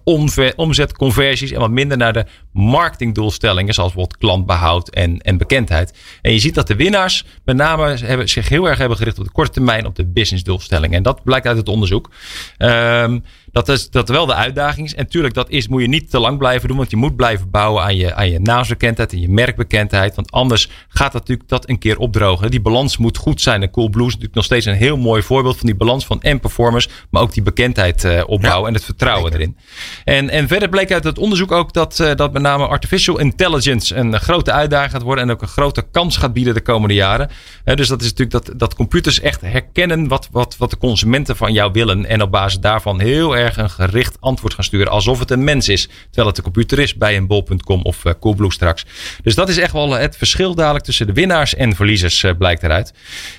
omzetconversies 0.57 1.53
en 1.53 1.61
wat 1.61 1.71
minder 1.71 1.97
naar 1.97 2.13
de 2.13 2.27
marketingdoelstellingen, 2.53 3.75
zoals 3.75 3.93
bijvoorbeeld 3.93 4.21
klantbehoud 4.21 4.89
en, 4.89 5.19
en 5.19 5.39
bekendheid. 5.39 5.95
En 6.23 6.33
je 6.33 6.39
ziet 6.39 6.55
dat 6.55 6.68
de 6.69 6.77
winnaars 6.77 7.25
met 7.45 7.57
name 7.57 7.97
hebben, 7.97 8.29
zich 8.29 8.49
heel 8.49 8.69
erg 8.69 8.79
hebben 8.79 8.97
gericht 8.97 9.19
op 9.19 9.25
de 9.25 9.31
korte 9.31 9.53
termijn 9.53 9.87
op 9.87 9.97
de 9.97 10.07
businessdoelstellingen. 10.07 10.97
En 10.97 11.03
dat 11.03 11.25
blijkt 11.25 11.47
uit 11.47 11.57
het 11.57 11.69
onderzoek. 11.69 12.11
Ehm, 12.57 13.19
dat 13.53 13.69
is 13.69 13.91
dat 13.91 14.09
wel 14.09 14.27
de 14.27 14.35
uitdaging 14.35 14.87
is. 14.87 14.95
En 14.95 15.03
natuurlijk, 15.03 15.35
dat 15.35 15.51
is, 15.51 15.69
moet 15.69 15.81
je 15.81 15.89
niet 15.89 16.11
te 16.11 16.19
lang 16.19 16.39
blijven 16.39 16.69
doen. 16.69 16.77
Want 16.77 16.91
je 16.91 16.97
moet 16.97 17.17
blijven 17.17 17.51
bouwen 17.51 17.83
aan 17.83 17.97
je, 17.97 18.15
aan 18.15 18.31
je 18.31 18.41
naamsbekendheid 18.41 19.13
en 19.13 19.21
je 19.21 19.29
merkbekendheid. 19.29 20.15
Want 20.15 20.31
anders 20.31 20.71
gaat 20.89 21.13
dat 21.13 21.21
natuurlijk 21.21 21.49
dat 21.49 21.69
een 21.69 21.79
keer 21.79 21.99
opdrogen. 21.99 22.51
Die 22.51 22.61
balans 22.61 22.97
moet 22.97 23.17
goed 23.17 23.41
zijn. 23.41 23.63
En 23.63 23.71
Cool 23.71 23.89
Blue 23.89 24.07
is 24.07 24.13
natuurlijk 24.13 24.35
nog 24.35 24.45
steeds 24.45 24.67
een 24.67 24.75
heel 24.75 24.97
mooi 24.97 25.23
voorbeeld 25.23 25.57
van 25.57 25.67
die 25.67 25.77
balans 25.77 26.07
van 26.07 26.23
en 26.23 26.41
performance. 26.41 26.89
Maar 27.11 27.23
ook 27.23 27.33
die 27.33 27.43
bekendheid 27.43 28.05
eh, 28.05 28.23
opbouwen 28.27 28.69
en 28.69 28.75
het 28.75 28.85
vertrouwen 28.85 29.33
erin. 29.33 29.57
En, 30.05 30.31
en 30.31 30.49
verder 30.49 30.69
bleek 30.69 30.93
uit 30.93 31.05
het 31.05 31.19
onderzoek 31.19 31.53
ook 31.53 31.73
dat, 31.73 32.01
eh, 32.01 32.15
dat 32.15 32.33
met 32.33 32.43
name 32.43 32.67
artificial 32.67 33.19
intelligence 33.19 33.95
een 33.95 34.21
grote 34.21 34.53
uitdaging 34.53 34.93
gaat 34.93 35.03
worden. 35.03 35.25
En 35.25 35.31
ook 35.31 35.43
een 35.43 35.49
grote 35.49 35.87
kans 35.91 36.17
gaat 36.17 36.33
bieden 36.33 36.55
de 36.55 36.61
komende 36.61 36.95
jaren. 36.95 37.31
Dus 37.65 37.89
dat 37.89 38.01
is 38.01 38.13
natuurlijk 38.15 38.47
dat, 38.47 38.59
dat 38.59 38.75
computers 38.75 39.21
echt 39.21 39.41
herkennen 39.41 40.09
wat, 40.09 40.29
wat, 40.31 40.57
wat 40.59 40.71
de 40.71 40.79
consumenten 40.79 41.37
van 41.37 41.53
jou 41.53 41.73
willen. 41.73 42.07
En 42.07 42.23
op 42.23 42.31
basis 42.31 42.61
daarvan 42.61 43.01
heel 43.01 43.37
erg 43.37 43.38
een 43.39 43.71
gericht 43.71 44.17
antwoord 44.21 44.55
gaan 44.55 44.65
sturen. 44.65 44.93
Alsof 44.93 45.19
het 45.19 45.31
een 45.31 45.45
mens 45.45 45.69
is. 45.69 45.89
Terwijl 46.05 46.27
het 46.27 46.37
een 46.37 46.45
computer 46.45 46.79
is 46.79 46.95
bij 46.95 47.17
een 47.17 47.27
bol.com 47.27 47.83
of 47.83 48.05
uh, 48.05 48.13
Coolblue 48.21 48.53
straks. 48.53 48.85
Dus 49.23 49.35
dat 49.35 49.49
is 49.49 49.59
echt 49.59 49.73
wel 49.73 49.93
het 49.93 50.17
verschil 50.17 50.55
dadelijk 50.55 50.85
tussen 50.85 51.07
de 51.07 51.13
winnaars 51.13 51.55
en 51.55 51.75
verliezers 51.75 52.23
uh, 52.23 52.31
blijkt 52.39 52.63
eruit. 52.63 52.93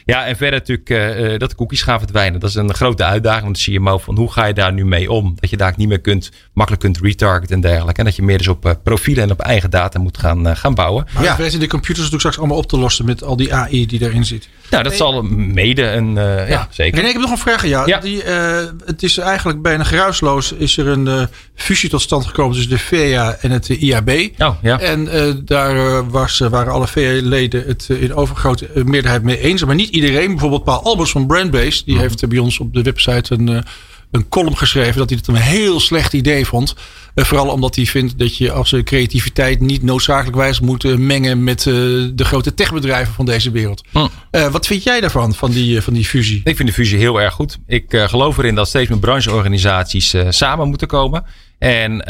Ja, 0.05 0.25
en 0.25 0.35
verder 0.35 0.59
natuurlijk 0.59 0.89
uh, 0.89 1.39
dat 1.39 1.49
de 1.49 1.55
cookies 1.55 1.81
gaan 1.81 1.99
verdwijnen. 1.99 2.39
Dat 2.39 2.49
is 2.49 2.55
een 2.55 2.73
grote 2.73 3.03
uitdaging 3.03 3.43
van 3.43 3.53
de 3.53 3.77
CMO. 3.79 3.97
Van 3.97 4.17
hoe 4.17 4.31
ga 4.31 4.45
je 4.45 4.53
daar 4.53 4.73
nu 4.73 4.85
mee 4.85 5.11
om? 5.11 5.35
Dat 5.39 5.49
je 5.49 5.57
daar 5.57 5.73
niet 5.77 5.87
meer 5.87 6.01
kunt, 6.01 6.31
makkelijk 6.53 6.83
kunt 6.83 6.99
retargeten 7.01 7.55
en 7.55 7.61
dergelijke. 7.61 7.99
En 7.99 8.05
dat 8.05 8.15
je 8.15 8.21
meer 8.21 8.37
dus 8.37 8.47
op 8.47 8.65
uh, 8.65 8.71
profielen 8.83 9.23
en 9.23 9.31
op 9.31 9.39
eigen 9.39 9.69
data 9.69 9.99
moet 9.99 10.17
gaan, 10.17 10.47
uh, 10.47 10.55
gaan 10.55 10.75
bouwen. 10.75 11.05
Maar 11.13 11.23
ja. 11.23 11.35
de 11.35 11.67
computers 11.67 11.87
natuurlijk 11.87 12.19
straks 12.19 12.37
allemaal 12.37 12.57
op 12.57 12.67
te 12.67 12.77
lossen 12.77 13.05
met 13.05 13.23
al 13.23 13.35
die 13.35 13.53
AI 13.53 13.85
die 13.85 13.99
daarin 13.99 14.25
zit. 14.25 14.49
Nou, 14.69 14.83
dat 14.83 14.93
zal 14.93 15.21
mede 15.23 15.83
een. 15.83 16.09
Uh, 16.09 16.23
ja. 16.23 16.45
ja, 16.47 16.67
zeker. 16.71 16.95
René, 16.95 17.07
ik 17.07 17.13
heb 17.13 17.21
nog 17.21 17.31
een 17.31 17.37
vraag 17.37 17.63
aan 17.63 17.69
jou. 17.69 17.87
Ja. 17.87 17.99
Die, 17.99 18.23
uh, 18.23 18.57
het 18.85 19.03
is 19.03 19.17
eigenlijk 19.17 19.61
bijna 19.61 19.83
geruisloos. 19.83 20.51
Is 20.51 20.77
er 20.77 20.87
een 20.87 21.05
uh, 21.05 21.23
fusie 21.55 21.89
tot 21.89 22.01
stand 22.01 22.25
gekomen 22.25 22.53
tussen 22.53 22.71
de 22.71 22.79
VEA 22.79 23.37
en 23.41 23.51
het 23.51 23.69
IAB. 23.69 24.09
Oh, 24.37 24.55
ja. 24.61 24.79
En 24.79 25.09
daar 25.45 26.09
was, 26.09 26.39
waren 26.39 26.73
alle 26.73 26.87
VEA-leden 26.87 27.63
het 27.67 27.89
in 27.89 28.13
overgrote 28.13 28.69
meerderheid 28.73 29.23
mee 29.23 29.39
eens. 29.39 29.65
Maar 29.65 29.75
niet 29.75 29.89
iedereen. 29.89 30.27
Bijvoorbeeld 30.27 30.63
Paul 30.63 30.83
Albers 30.83 31.11
van 31.11 31.27
Brandbase. 31.27 31.81
Die 31.85 31.95
mm. 31.95 31.99
heeft 31.99 32.27
bij 32.27 32.37
ons 32.37 32.59
op 32.59 32.73
de 32.73 32.81
website 32.81 33.33
een, 33.33 33.63
een 34.11 34.29
column 34.29 34.57
geschreven. 34.57 34.97
Dat 34.97 35.09
hij 35.09 35.17
het 35.17 35.27
een 35.27 35.35
heel 35.35 35.79
slecht 35.79 36.13
idee 36.13 36.45
vond. 36.45 36.75
Uh, 37.15 37.25
vooral 37.25 37.47
omdat 37.47 37.75
hij 37.75 37.85
vindt 37.85 38.19
dat 38.19 38.37
je 38.37 38.51
als 38.51 38.75
creativiteit 38.83 39.61
niet 39.61 39.83
noodzakelijkwijs 39.83 40.59
moet 40.59 40.83
uh, 40.83 40.95
mengen 40.95 41.43
met 41.43 41.65
uh, 41.65 41.73
de 42.13 42.25
grote 42.25 42.53
techbedrijven 42.53 43.13
van 43.13 43.25
deze 43.25 43.51
wereld. 43.51 43.83
Mm. 43.91 44.09
wat 44.51 44.67
vind 44.67 44.83
jij 44.83 45.01
daarvan, 45.01 45.33
van 45.33 45.51
die, 45.51 45.81
van 45.81 45.93
die 45.93 46.05
fusie? 46.05 46.41
Ik 46.43 46.55
vind 46.55 46.67
de 46.67 46.73
fusie 46.73 46.97
heel 46.97 47.21
erg 47.21 47.33
goed. 47.33 47.57
Ik 47.67 47.85
geloof 47.89 48.37
erin 48.37 48.55
dat 48.55 48.67
steeds 48.67 48.89
meer 48.89 48.99
brancheorganisaties 48.99 50.15
samen 50.29 50.67
moeten 50.67 50.87
komen. 50.87 51.25
En 51.59 52.07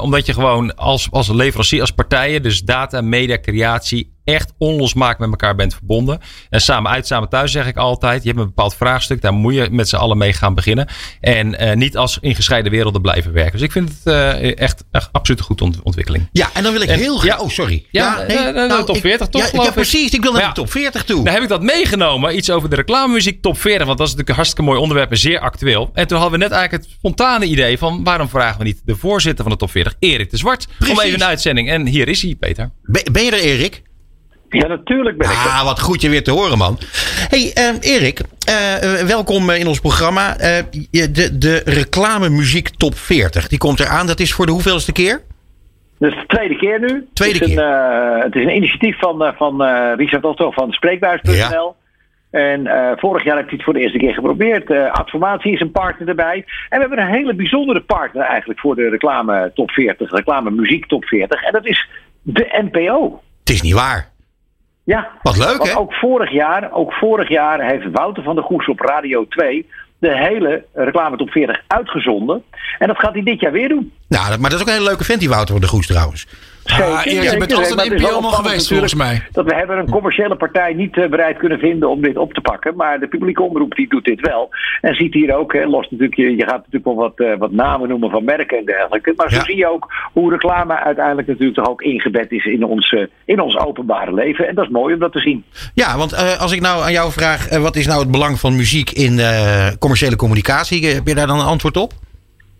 omdat 0.00 0.26
je 0.26 0.32
gewoon 0.32 0.74
als, 0.76 1.08
als 1.10 1.28
leverancier, 1.28 1.80
als 1.80 1.90
partijen, 1.90 2.42
dus 2.42 2.62
data, 2.62 3.00
media, 3.00 3.38
creatie 3.38 4.12
echt 4.24 4.52
onlosmakelijk 4.58 5.30
met 5.30 5.40
elkaar 5.40 5.56
bent 5.56 5.74
verbonden. 5.74 6.20
En 6.50 6.60
samen 6.60 6.90
uit, 6.90 7.06
samen 7.06 7.28
thuis 7.28 7.52
zeg 7.52 7.66
ik 7.66 7.76
altijd. 7.76 8.22
Je 8.22 8.28
hebt 8.28 8.40
een 8.40 8.46
bepaald 8.46 8.74
vraagstuk, 8.74 9.20
daar 9.22 9.32
moet 9.34 9.54
je 9.54 9.68
met 9.70 9.88
z'n 9.88 9.96
allen 9.96 10.18
mee 10.18 10.32
gaan 10.32 10.54
beginnen. 10.54 10.88
En 11.20 11.58
eh, 11.58 11.76
niet 11.76 11.96
als 11.96 12.18
in 12.20 12.34
gescheiden 12.34 12.72
werelden 12.72 13.00
blijven 13.02 13.32
werken. 13.32 13.52
Dus 13.52 13.60
ik 13.62 13.72
vind 13.72 13.88
het 13.88 14.06
eh, 14.14 14.58
echt, 14.58 14.84
echt 14.90 15.08
absoluut 15.12 15.40
een 15.40 15.46
goede 15.46 15.64
ont- 15.64 15.82
ontwikkeling. 15.82 16.28
Ja, 16.32 16.50
en 16.54 16.62
dan 16.62 16.72
wil 16.72 16.80
ik 16.82 16.88
En- 16.88 16.98
heel 16.98 17.16
graag... 17.18 17.36
ja. 17.36 17.42
Oh, 17.44 17.48
sorry. 17.50 17.86
Ja, 17.90 18.20
eh, 18.20 18.48
eh, 18.48 18.54
de 18.78 18.82
top 18.86 18.96
ik- 18.96 19.00
40 19.02 19.26
toch, 19.28 19.50
Ja, 19.52 19.62
ja, 19.62 19.70
precies. 19.70 20.10
Ik 20.12 20.22
wil 20.22 20.32
naar 20.32 20.40
de 20.40 20.46
ja. 20.46 20.52
top 20.52 20.70
40 20.70 21.04
toe. 21.04 21.16
Nou 21.22 21.30
heb 21.34 21.42
ik 21.42 21.48
dat 21.48 21.62
meegenomen, 21.62 22.36
iets 22.36 22.50
over 22.50 22.70
de 22.70 22.76
reclamemuziek 22.76 23.42
top 23.42 23.58
40. 23.58 23.86
Want 23.86 23.98
dat 23.98 24.06
is 24.06 24.12
natuurlijk 24.14 24.28
een 24.28 24.34
hartstikke 24.34 24.62
mooi 24.70 24.78
onderwerp 24.80 25.10
en 25.10 25.16
zeer 25.18 25.38
actueel. 25.40 25.90
En 25.94 26.06
toen 26.06 26.18
hadden 26.18 26.38
we 26.38 26.44
net 26.44 26.54
eigenlijk 26.54 26.84
het 26.84 26.92
spontane 26.98 27.44
idee 27.44 27.78
van... 27.78 28.04
waarom 28.04 28.28
vragen 28.28 28.58
we 28.58 28.64
niet 28.64 28.80
de 28.84 28.96
voorzitter 28.96 29.42
van 29.44 29.52
de 29.52 29.58
top 29.58 29.70
40, 29.70 29.94
Erik 29.98 30.30
de 30.30 30.36
Zwart... 30.36 30.66
Precies. 30.78 30.98
om 30.98 31.04
even 31.04 31.20
een 31.20 31.26
uitzending. 31.26 31.70
En 31.70 31.86
hier 31.86 32.08
is 32.08 32.22
hij, 32.22 32.34
Peter. 32.34 32.70
Ben, 32.82 33.12
ben 33.12 33.24
je 33.24 33.30
er, 33.30 33.38
Erik? 33.40 33.82
Ja, 34.52 34.66
natuurlijk 34.66 35.18
ben 35.18 35.30
ik 35.30 35.34
er. 35.36 35.40
Ah, 35.50 35.64
wat 35.64 35.80
goed 35.80 36.00
je 36.00 36.08
weer 36.08 36.22
te 36.24 36.30
horen, 36.30 36.58
man. 36.58 36.78
hey, 37.28 37.50
eh, 37.54 37.94
Erik. 37.94 38.20
eh, 38.46 39.00
eh, 39.00 39.06
welkom 39.06 39.50
in 39.50 39.66
ons 39.66 39.80
programma. 39.80 40.36
Eh, 40.36 40.58
je- 40.90 41.10
de, 41.10 41.38
de 41.38 41.62
reclamemuziek 41.64 42.68
top 42.68 42.94
40. 42.96 43.48
Die 43.48 43.58
komt 43.58 43.80
eraan. 43.80 44.06
Dat 44.06 44.20
is 44.20 44.32
voor 44.32 44.46
de 44.46 44.52
hoeveelste 44.52 44.92
keer? 44.92 45.22
Dat 45.98 46.10
is 46.12 46.16
de 46.18 46.26
tweede 46.26 46.56
keer 46.56 46.80
nu. 46.80 47.06
Tweede 47.12 47.38
het 47.38 47.48
is 47.48 47.54
keer. 47.54 47.64
Een, 47.64 48.20
het 48.20 48.34
is 48.34 48.42
een 48.44 48.56
initiatief 48.56 48.98
van, 48.98 49.34
van 49.36 49.62
Richard 49.96 50.24
Otto 50.24 50.50
van 50.50 50.70
Spreekbuis.nl. 50.72 51.74
En 52.30 52.68
vorig 52.98 53.24
jaar 53.24 53.36
heeft 53.36 53.46
hij 53.48 53.56
het 53.56 53.64
voor 53.64 53.72
de 53.74 53.80
eerste 53.80 53.98
keer 53.98 54.14
geprobeerd. 54.14 54.70
Adformatie 54.70 55.52
is 55.52 55.60
een 55.60 55.70
partner 55.70 56.08
erbij. 56.08 56.44
En 56.68 56.78
we 56.80 56.86
hebben 56.86 56.98
een 56.98 57.12
hele 57.12 57.34
bijzondere 57.34 57.80
partner 57.80 58.22
eigenlijk 58.22 58.60
voor 58.60 58.74
de 58.74 58.88
reclame 58.88 59.50
top 59.54 59.70
40, 59.70 60.10
reclame 60.10 60.50
muziek 60.50 60.86
top 60.86 61.04
40. 61.04 61.42
En 61.42 61.52
dat 61.52 61.66
is 61.66 61.88
de 62.22 62.68
NPO. 62.70 63.22
Het 63.40 63.50
is 63.50 63.62
niet 63.62 63.72
waar. 63.74 64.10
Ja. 64.84 65.08
Wat 65.22 65.36
leuk, 65.36 65.56
Want 65.56 65.72
hè? 65.72 65.78
ook 65.78 65.92
vorig 65.92 66.30
jaar, 66.30 66.72
ook 66.72 66.92
vorig 66.92 67.28
jaar 67.28 67.60
heeft 67.60 67.90
Wouter 67.90 68.22
van 68.22 68.34
der 68.34 68.44
Goes 68.44 68.68
op 68.68 68.80
Radio 68.80 69.26
2 69.28 69.66
de 69.98 70.16
hele 70.16 70.64
reclame 70.72 71.16
top 71.16 71.30
40 71.30 71.62
uitgezonden. 71.66 72.42
En 72.78 72.86
dat 72.86 72.98
gaat 72.98 73.12
hij 73.12 73.22
dit 73.22 73.40
jaar 73.40 73.52
weer 73.52 73.68
doen. 73.68 73.92
Nou, 74.12 74.28
dat- 74.30 74.38
maar 74.38 74.50
dat 74.50 74.58
is 74.58 74.60
ook 74.60 74.66
een 74.70 74.78
hele 74.78 74.88
leuke 74.88 75.04
vent, 75.04 75.20
die 75.20 75.28
Wouter 75.28 75.52
van 75.52 75.60
de 75.60 75.66
Goes 75.68 75.86
trouwens. 75.86 76.26
Zeker, 76.64 76.84
Ah, 76.84 76.90
Erik, 76.90 77.04
je 77.22 77.22
zeker. 77.22 77.38
bent 77.38 77.52
altijd 77.54 77.92
is 77.92 78.00
NPO 78.02 78.20
geweest, 78.22 78.68
volgens 78.68 78.94
mij. 78.94 79.22
Dat 79.32 79.44
we 79.44 79.54
hebben 79.54 79.78
een 79.78 79.90
commerciële 79.90 80.36
partij 80.36 80.72
niet 80.74 80.96
eh, 80.96 81.08
bereid 81.08 81.38
kunnen 81.38 81.58
vinden 81.58 81.88
om 81.90 82.02
dit 82.02 82.16
op 82.16 82.32
te 82.32 82.40
pakken. 82.40 82.76
Maar 82.76 83.00
de 83.00 83.06
publieke 83.08 83.42
omroep 83.42 83.74
die 83.74 83.88
doet 83.88 84.04
dit 84.04 84.20
wel. 84.20 84.48
En 84.80 84.94
ziet 84.94 85.14
hier 85.14 85.36
ook, 85.36 85.52
hè, 85.52 85.64
los 85.64 85.86
natuurlijk, 85.90 86.14
je, 86.18 86.36
je 86.36 86.42
gaat 86.42 86.56
natuurlijk 86.56 86.84
wel 86.84 86.94
wat, 86.94 87.12
eh, 87.16 87.38
wat 87.38 87.50
namen 87.52 87.88
noemen 87.88 88.10
van 88.10 88.24
merken 88.24 88.58
en 88.58 88.64
dergelijke. 88.64 89.12
Maar 89.16 89.30
zo 89.30 89.36
Ja. 89.36 89.44
zie 89.44 89.56
je 89.56 89.70
ook 89.70 89.92
hoe 90.12 90.30
reclame 90.30 90.74
uiteindelijk 90.84 91.28
natuurlijk 91.28 91.54
toch 91.58 91.68
ook 91.68 91.82
ingebed 91.82 92.30
is 92.32 92.44
in 92.44 92.64
ons, 92.64 92.92
eh, 92.92 93.02
in 93.24 93.40
ons 93.40 93.58
openbare 93.58 94.14
leven. 94.14 94.48
En 94.48 94.54
dat 94.54 94.64
is 94.64 94.70
mooi 94.70 94.94
om 94.94 95.00
dat 95.00 95.12
te 95.12 95.20
zien. 95.20 95.44
Ja, 95.74 95.96
want 95.96 96.12
eh, 96.12 96.40
als 96.40 96.52
ik 96.52 96.60
nou 96.60 96.82
aan 96.82 96.92
jou 96.92 97.12
vraag... 97.12 97.48
wat 97.58 97.76
is 97.76 97.86
nou 97.86 98.00
het 98.00 98.10
belang 98.10 98.38
van 98.40 98.56
muziek 98.56 98.90
in 98.90 99.20
commerciële 99.78 100.16
communicatie? 100.16 100.86
Heb 100.86 101.06
je 101.06 101.14
daar 101.14 101.26
dan 101.26 101.38
een 101.40 101.46
antwoord 101.46 101.76
op? 101.76 101.92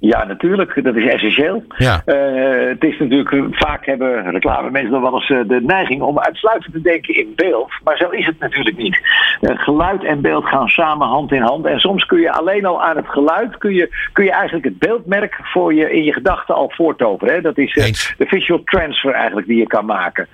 Ja, 0.02 0.24
natuurlijk. 0.24 0.84
Dat 0.84 0.96
is 0.96 1.06
essentieel. 1.06 1.64
Ja. 1.76 2.02
Eh, 2.04 2.68
het 2.68 2.84
is 2.84 2.98
natuurlijk, 2.98 3.32
eh, 3.32 3.42
vaak 3.50 3.86
hebben 3.86 4.30
reclame 4.30 4.70
mensen 4.70 4.92
nog 4.92 5.02
wel 5.02 5.14
eens 5.14 5.30
eh, 5.30 5.38
de 5.46 5.60
neiging 5.62 6.02
om 6.02 6.18
uitsluitend 6.18 6.72
te 6.72 6.80
denken 6.80 7.14
in 7.14 7.32
beeld. 7.36 7.70
Maar 7.84 7.96
zo 7.96 8.08
is 8.08 8.26
het 8.26 8.38
natuurlijk 8.38 8.76
niet. 8.76 9.00
Geluid 9.40 10.04
en 10.04 10.20
beeld 10.20 10.44
gaan 10.44 10.68
samen 10.68 11.06
hand 11.06 11.32
in 11.32 11.42
hand. 11.42 11.66
En 11.66 11.80
soms 11.80 12.04
kun 12.04 12.20
je 12.20 12.32
alleen 12.32 12.64
al 12.64 12.82
aan 12.82 12.96
het 12.96 13.08
geluid, 13.08 13.58
kun 13.58 13.74
je, 13.74 14.08
kun 14.12 14.24
je 14.24 14.32
eigenlijk 14.32 14.64
het 14.64 14.78
beeldmerk 14.78 15.38
voor 15.42 15.74
je 15.74 15.92
in 15.92 16.04
je 16.04 16.12
gedachten 16.12 16.54
al 16.54 16.72
voortoveren. 16.74 17.34
Hè? 17.34 17.40
Dat 17.40 17.58
is 17.58 17.72
de 18.18 18.26
visual 18.26 18.62
transfer 18.64 19.12
eigenlijk 19.12 19.46
die 19.46 19.58
je 19.58 19.66
kan 19.66 19.84
maken. 19.84 20.28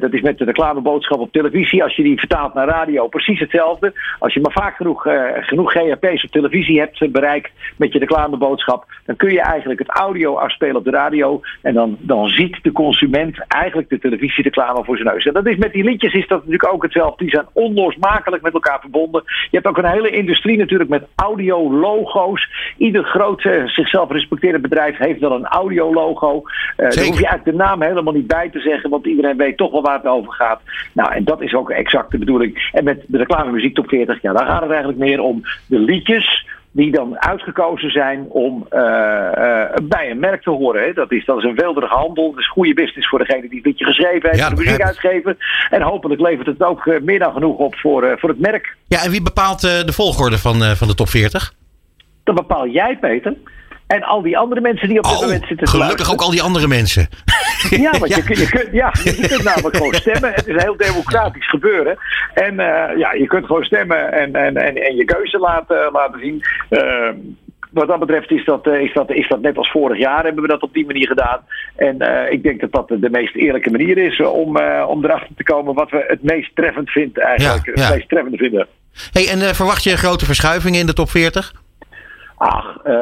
Dat 0.00 0.12
is 0.12 0.20
met 0.20 0.38
de 0.38 0.44
reclameboodschap 0.44 1.18
op 1.18 1.32
televisie. 1.32 1.82
Als 1.82 1.96
je 1.96 2.02
die 2.02 2.18
vertaalt 2.18 2.54
naar 2.54 2.68
radio, 2.68 3.08
precies 3.08 3.40
hetzelfde. 3.40 3.92
Als 4.18 4.34
je 4.34 4.40
maar 4.40 4.52
vaak 4.52 4.76
genoeg, 4.76 5.06
genoeg 5.40 5.72
GHP's 5.72 6.24
op 6.24 6.30
televisie 6.30 6.78
hebt 6.78 7.12
bereikt 7.12 7.50
met 7.76 7.92
je 7.92 7.98
reclameboodschap, 7.98 8.84
dan 9.10 9.16
kun 9.16 9.32
je 9.32 9.40
eigenlijk 9.40 9.78
het 9.78 9.88
audio 9.88 10.34
afspelen 10.34 10.76
op 10.76 10.84
de 10.84 10.90
radio. 10.90 11.40
En 11.62 11.74
dan, 11.74 11.96
dan 11.98 12.28
ziet 12.28 12.58
de 12.62 12.72
consument 12.72 13.44
eigenlijk 13.48 13.88
de 13.88 13.98
televisiereclame 13.98 14.84
voor 14.84 14.96
zijn 14.96 15.08
neus. 15.08 15.24
En 15.24 15.32
dat 15.32 15.46
is 15.46 15.56
met 15.56 15.72
die 15.72 15.84
liedjes 15.84 16.12
is 16.12 16.26
dat 16.26 16.38
natuurlijk 16.38 16.72
ook 16.72 16.82
hetzelfde. 16.82 17.24
Die 17.24 17.32
zijn 17.32 17.46
onlosmakelijk 17.52 18.42
met 18.42 18.52
elkaar 18.52 18.80
verbonden. 18.80 19.22
Je 19.24 19.56
hebt 19.56 19.66
ook 19.66 19.78
een 19.78 19.90
hele 19.90 20.10
industrie 20.10 20.58
natuurlijk 20.58 20.90
met 20.90 21.06
audio-logo's. 21.14 22.48
Ieder 22.76 23.04
groot 23.04 23.44
eh, 23.44 23.66
zichzelf 23.66 24.10
respecterend 24.10 24.62
bedrijf 24.62 24.96
heeft 24.96 25.20
wel 25.20 25.32
een 25.32 25.46
audio-logo. 25.46 26.42
Eh 26.76 26.90
daar 26.90 27.04
hoef 27.04 27.18
je 27.18 27.26
eigenlijk 27.26 27.44
de 27.44 27.64
naam 27.64 27.82
helemaal 27.82 28.12
niet 28.12 28.26
bij 28.26 28.50
te 28.50 28.60
zeggen, 28.60 28.90
want 28.90 29.06
iedereen 29.06 29.36
weet 29.36 29.56
toch 29.56 29.70
wel 29.70 29.82
waar 29.82 29.96
het 29.96 30.06
over 30.06 30.32
gaat. 30.32 30.60
Nou, 30.92 31.12
en 31.12 31.24
dat 31.24 31.42
is 31.42 31.54
ook 31.54 31.70
exact 31.70 32.10
de 32.10 32.18
bedoeling. 32.18 32.70
En 32.72 32.84
met 32.84 33.04
de 33.06 33.18
reclame 33.18 33.52
muziek 33.52 33.74
top 33.74 33.88
40, 33.88 34.22
ja, 34.22 34.32
daar 34.32 34.46
gaat 34.46 34.62
het 34.62 34.70
eigenlijk 34.70 34.98
meer 34.98 35.20
om 35.20 35.42
de 35.66 35.78
liedjes 35.78 36.46
die 36.72 36.90
dan 36.92 37.20
uitgekozen 37.22 37.90
zijn 37.90 38.26
om 38.28 38.66
eh, 38.68 38.80
eh, 38.80 39.70
bij 39.82 40.10
een 40.10 40.18
merk 40.18 40.42
te 40.42 40.50
horen. 40.50 40.82
Hè. 40.82 40.92
Dat, 40.92 41.12
is, 41.12 41.24
dat 41.24 41.38
is 41.38 41.44
een 41.44 41.54
weelderige 41.54 41.94
handel. 41.94 42.30
Dat 42.30 42.40
is 42.40 42.48
goede 42.48 42.74
business 42.74 43.08
voor 43.08 43.18
degene 43.18 43.48
die 43.48 43.56
het 43.56 43.66
liedje 43.66 43.84
geschreven 43.84 44.28
heeft, 44.30 44.42
Ja, 44.42 44.48
de 44.48 44.54
muziek 44.54 44.82
uitgeven. 44.82 45.36
En 45.70 45.82
hopelijk 45.82 46.20
levert 46.20 46.46
het 46.46 46.62
ook 46.62 46.86
eh, 46.86 47.00
meer 47.00 47.18
dan 47.18 47.32
genoeg 47.32 47.56
op 47.56 47.74
voor, 47.74 48.16
voor 48.18 48.28
het 48.28 48.40
merk. 48.40 48.76
Ja, 48.86 49.02
en 49.04 49.10
wie 49.10 49.22
bepaalt 49.22 49.60
de 49.60 49.92
volgorde 49.92 50.38
van, 50.38 50.62
van 50.76 50.88
de 50.88 50.94
top 50.94 51.08
40? 51.08 51.52
Dat 52.24 52.34
bepaal 52.34 52.66
jij, 52.68 52.98
Peter. 53.00 53.34
En 53.86 54.02
al 54.02 54.22
die 54.22 54.38
andere 54.38 54.60
mensen 54.60 54.88
die 54.88 54.98
op 54.98 55.04
dit 55.04 55.12
Oh, 55.14 55.20
moment 55.20 55.46
zitten 55.46 55.56
te 55.66 55.66
gelukkig 55.66 55.88
luisteren. 55.96 56.12
ook 56.12 56.20
al 56.26 56.30
die 56.30 56.42
andere 56.42 56.68
mensen. 56.68 57.08
Ja, 57.86 57.90
want 57.98 58.14
Je, 58.14 58.22
kunt, 58.22 58.38
je, 58.38 58.48
kunt, 58.48 58.68
ja, 58.72 58.92
je 59.20 59.26
kunt 59.28 59.42
namelijk 59.42 59.76
gewoon 59.76 59.94
stemmen. 59.94 60.32
Het 60.32 60.46
is 60.46 60.54
een 60.54 60.60
heel 60.60 60.76
democratisch 60.76 61.48
gebeuren. 61.48 61.98
En 62.34 62.60
eh, 62.60 62.98
ja, 62.98 63.12
je 63.12 63.26
kunt 63.26 63.46
gewoon 63.46 63.64
stemmen 63.64 64.12
en, 64.12 64.34
en, 64.34 64.56
en, 64.56 64.76
en 64.76 64.96
je 64.96 65.04
keuze 65.04 65.38
laten, 65.38 65.92
laten 65.92 66.20
zien. 66.20 66.42
Eh, 66.68 67.08
wat 67.70 67.88
dat 67.88 67.98
betreft 67.98 68.30
is 68.30 68.44
dat, 68.44 68.66
eh, 68.66 68.80
is, 68.80 68.92
dat, 68.92 69.10
is 69.10 69.28
dat 69.28 69.40
net 69.40 69.56
als 69.56 69.70
vorig 69.70 69.98
jaar 69.98 70.24
hebben 70.24 70.42
we 70.42 70.48
dat 70.48 70.62
op 70.62 70.72
die 70.72 70.86
manier 70.86 71.06
gedaan. 71.06 71.40
En 71.76 72.00
eh, 72.00 72.32
ik 72.32 72.42
denk 72.42 72.60
dat 72.60 72.72
dat 72.72 72.88
de 72.88 73.10
meest 73.10 73.34
eerlijke 73.34 73.70
manier 73.70 73.98
is 73.98 74.20
om, 74.20 74.56
om 74.86 75.04
erachter 75.04 75.34
te 75.36 75.42
komen 75.42 75.74
wat 75.74 75.90
we 75.90 76.04
het 76.06 76.22
meest 76.22 76.56
treffend 76.56 76.90
vinden 76.90 77.22
eigenlijk. 77.22 77.66
Ja, 77.66 77.72
ja. 77.74 77.82
Het 77.82 77.94
meest 77.94 78.08
treffende 78.08 78.36
vinden. 78.36 78.66
Hey, 79.12 79.28
en 79.28 79.54
verwacht 79.54 79.84
je 79.84 79.96
grote 79.96 80.24
verschuivingen 80.24 80.80
in 80.80 80.86
de 80.86 80.92
top 80.92 81.10
40? 81.10 81.52
Ach, 82.40 82.76
eh, 82.84 82.94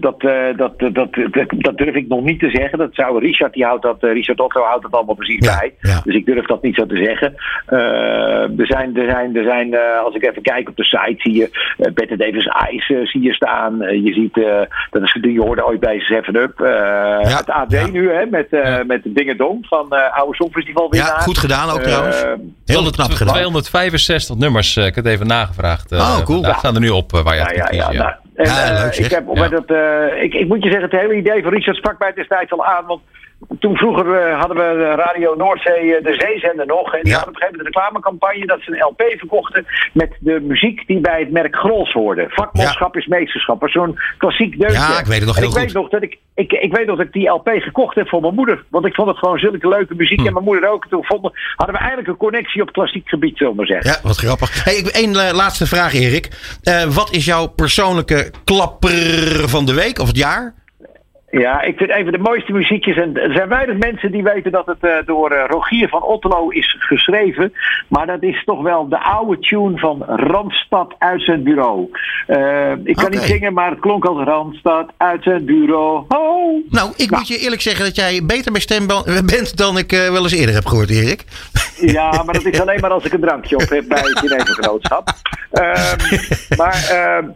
dat, 0.00 0.22
eh, 0.22 0.56
dat, 0.56 0.78
dat, 0.78 0.92
dat, 0.92 1.46
dat 1.48 1.76
durf 1.76 1.94
ik 1.94 2.08
nog 2.08 2.22
niet 2.24 2.40
te 2.40 2.50
zeggen. 2.50 2.78
Dat 2.78 2.94
zou 2.94 3.18
Richard, 3.20 3.52
die 3.52 3.64
houdt 3.64 3.82
dat, 3.82 4.02
eh, 4.02 4.12
Richard 4.12 4.40
Otto 4.40 4.62
houdt 4.62 4.82
dat 4.82 4.92
allemaal 4.92 5.14
precies 5.14 5.46
Ja, 5.46 5.58
bij. 5.58 5.74
ja. 5.80 6.00
Dus 6.04 6.14
ik 6.14 6.26
durf 6.26 6.46
dat 6.46 6.62
niet 6.62 6.74
zo 6.74 6.86
te 6.86 6.96
zeggen. 6.96 7.34
Eh, 7.66 8.58
er 8.58 8.66
zijn, 8.66 8.96
er 8.96 9.10
zijn, 9.10 9.36
er 9.36 9.44
zijn 9.44 9.74
eh, 9.74 10.04
als 10.04 10.14
ik 10.14 10.24
even 10.28 10.42
kijk 10.42 10.68
op 10.68 10.76
de 10.76 10.84
site, 10.84 11.14
zie 11.16 11.34
je 11.34 11.74
uh, 11.78 11.92
Bette 11.94 12.16
Davis 12.16 12.48
Ice 12.70 13.00
zie 13.04 13.22
je 13.22 13.32
staan. 13.32 13.78
Je 13.78 14.12
ziet, 14.12 14.36
eh, 14.44 14.60
dat 14.90 15.02
is, 15.02 15.18
die 15.20 15.40
hoorde 15.40 15.66
ooit 15.66 15.80
bij 15.80 16.00
7-Up. 16.00 16.60
Eh, 16.60 17.36
het 17.36 17.50
AD 17.50 17.70
ja. 17.72 17.86
nu, 17.86 18.10
hè, 18.12 18.26
met, 18.26 18.48
eh 18.50 18.76
met 18.86 19.02
de 19.02 19.12
Dingen 19.12 19.36
Dong 19.36 19.66
van 19.66 19.90
eh 19.90 20.18
Oude 20.18 20.34
Songfestival 20.34 20.94
Ja, 20.94 21.04
goed 21.04 21.38
gedaan 21.38 21.70
ook 21.70 21.80
trouwens. 21.82 22.24
Heel 22.64 22.90
knap 22.90 23.10
gedaan. 23.10 23.34
265 23.34 24.36
nummers, 24.36 24.76
eh, 24.76 24.86
ik 24.86 24.94
heb 24.94 25.04
het 25.04 25.12
even 25.12 25.26
nagevraagd. 25.26 25.92
Oh, 25.92 26.18
cool. 26.24 26.42
Daar 26.42 26.54
staan 26.58 26.74
er 26.74 26.80
nu 26.80 26.88
op 26.88 27.10
waar 27.12 27.34
je 27.34 27.54
Ja, 27.56 27.68
ja, 27.70 27.90
ja. 27.90 28.18
En, 28.34 28.44
Ja, 28.44 28.70
eh, 28.76 28.82
leuk 28.82 28.96
ik, 28.96 29.10
heb, 29.10 29.24
Ja. 29.34 29.48
dat, 29.48 29.64
eh, 29.66 30.22
ik, 30.22 30.34
ik 30.34 30.48
moet 30.48 30.62
je 30.62 30.70
zeggen, 30.70 30.90
het 30.90 31.00
hele 31.00 31.14
idee 31.14 31.42
van 31.42 31.52
Richard 31.52 31.76
sprak 31.76 31.98
mij 31.98 32.12
destijds 32.12 32.52
al 32.52 32.64
aan. 32.64 32.86
Want 32.86 33.02
toen 33.58 33.76
vroeger 33.76 34.14
eh, 34.14 34.38
hadden 34.38 34.56
we 34.56 34.94
Radio 34.94 35.34
Noordzee, 35.34 35.96
eh, 35.96 36.04
de 36.04 36.14
zeezender 36.18 36.66
nog. 36.66 36.94
En 36.94 37.02
die 37.02 37.10
Ja. 37.12 37.16
hadden 37.16 37.34
op 37.34 37.40
een 37.40 37.42
gegeven 37.42 37.56
moment 37.56 37.58
een 37.58 37.82
reclamecampagne 37.82 38.46
dat 38.46 38.60
ze 38.60 38.70
een 38.70 38.84
LP 38.90 39.02
verkochten 39.18 39.66
met 39.92 40.10
de 40.20 40.40
muziek 40.40 40.86
die 40.86 41.00
bij 41.00 41.20
het 41.20 41.30
merk 41.30 41.56
Grols 41.56 41.92
hoorde. 41.92 42.26
Vakmanschap 42.28 42.96
is 42.96 43.06
meesterschap. 43.06 43.62
zo'n 43.68 43.98
klassiek 44.18 44.58
deuntje. 44.58 44.78
Ja, 44.78 44.98
ik 44.98 45.06
weet 45.06 45.18
het 45.18 45.26
nog 45.26 45.36
En 45.36 45.42
heel 45.42 45.50
ik 45.50 45.56
goed. 45.56 45.64
Weet 45.64 45.74
nog 45.74 45.88
dat 45.88 46.02
ik, 46.02 46.18
ik, 46.34 46.52
ik 46.52 46.76
weet 46.76 46.86
nog 46.86 46.96
dat 46.96 47.06
ik 47.06 47.12
die 47.12 47.28
LP 47.28 47.48
gekocht 47.48 47.94
heb 47.94 48.08
voor 48.08 48.20
mijn 48.20 48.34
moeder. 48.34 48.64
Want 48.70 48.86
ik 48.86 48.94
vond 48.94 49.08
het 49.08 49.18
gewoon 49.18 49.38
zulke 49.38 49.68
leuke 49.68 49.94
muziek. 49.94 50.20
Hm. 50.20 50.26
En 50.26 50.32
mijn 50.32 50.44
moeder 50.44 50.70
ook. 50.70 50.84
En 50.84 50.90
toen 50.90 51.04
vonden, 51.04 51.32
hadden 51.56 51.74
we 51.74 51.80
eigenlijk 51.80 52.08
een 52.08 52.16
connectie 52.16 52.62
op 52.62 52.72
klassiek 52.72 53.08
gebied, 53.08 53.36
zullen 53.36 53.52
we 53.52 53.58
maar 53.58 53.66
zeggen. 53.66 53.90
Ja, 53.90 54.08
wat 54.08 54.16
grappig. 54.16 54.64
Hey, 54.64 54.84
één 54.92 55.14
eh, 55.16 55.34
laatste 55.34 55.66
vraag, 55.66 55.94
Erik. 55.94 56.28
Eh, 56.62 56.82
wat 56.84 57.10
is 57.12 57.24
jouw 57.24 57.46
persoonlijke 57.46 58.30
klapper 58.44 59.48
van 59.48 59.66
de 59.66 59.74
week 59.74 59.98
of 59.98 60.06
het 60.06 60.16
jaar? 60.16 60.54
Ja, 61.40 61.62
ik 61.62 61.76
vind 61.76 61.90
een 61.90 62.02
van 62.02 62.12
de 62.12 62.18
mooiste 62.18 62.52
muziekjes. 62.52 62.96
En 62.96 63.16
er 63.16 63.32
zijn 63.32 63.48
weinig 63.48 63.76
mensen 63.76 64.12
die 64.12 64.22
weten 64.22 64.52
dat 64.52 64.66
het 64.66 64.78
eh, 64.80 64.90
door 65.06 65.30
eh, 65.30 65.44
Rogier 65.48 65.88
van 65.88 66.02
Otterlo 66.02 66.48
is 66.48 66.76
geschreven. 66.78 67.52
Maar 67.88 68.06
dat 68.06 68.22
is 68.22 68.44
toch 68.44 68.62
wel 68.62 68.88
de 68.88 69.02
oude 69.02 69.38
tune 69.38 69.78
van 69.78 70.02
Randstad 70.06 70.94
uit 70.98 71.22
zijn 71.22 71.42
bureau. 71.42 71.90
Eh, 72.26 72.72
ik 72.84 72.96
kan 72.96 73.10
niet 73.10 73.20
zingen, 73.20 73.52
maar 73.52 73.70
het 73.70 73.80
klonk 73.80 74.04
als 74.04 74.24
Randstad 74.24 74.92
uit 74.96 75.22
zijn 75.22 75.44
bureau. 75.44 76.04
Oh. 76.08 76.70
Nou, 76.70 76.92
ik 76.96 77.10
moet 77.10 77.28
je 77.28 77.38
eerlijk 77.38 77.62
zeggen 77.62 77.84
dat 77.84 77.96
jij 77.96 78.22
beter 78.26 78.52
bij 78.52 78.60
stem 78.60 78.86
ben- 78.86 79.26
bent 79.36 79.56
dan 79.56 79.78
ik 79.78 79.90
wel 79.90 80.22
eens 80.22 80.32
eerder 80.34 80.54
heb 80.54 80.66
gehoord, 80.66 80.90
Erik. 80.90 81.24
Ja, 81.80 82.22
maar 82.22 82.34
dat 82.34 82.44
is 82.44 82.60
alleen 82.60 82.80
maar 82.80 82.90
als 82.90 83.04
ik 83.04 83.12
een 83.12 83.20
drankje 83.20 83.56
op 83.56 83.68
heb 83.68 83.88
bij 83.88 83.98
het 83.98 84.18
Genevengenootschap. 84.24 85.08
Ehm 85.50 85.96
maar 86.56 86.88
ehm, 86.90 87.28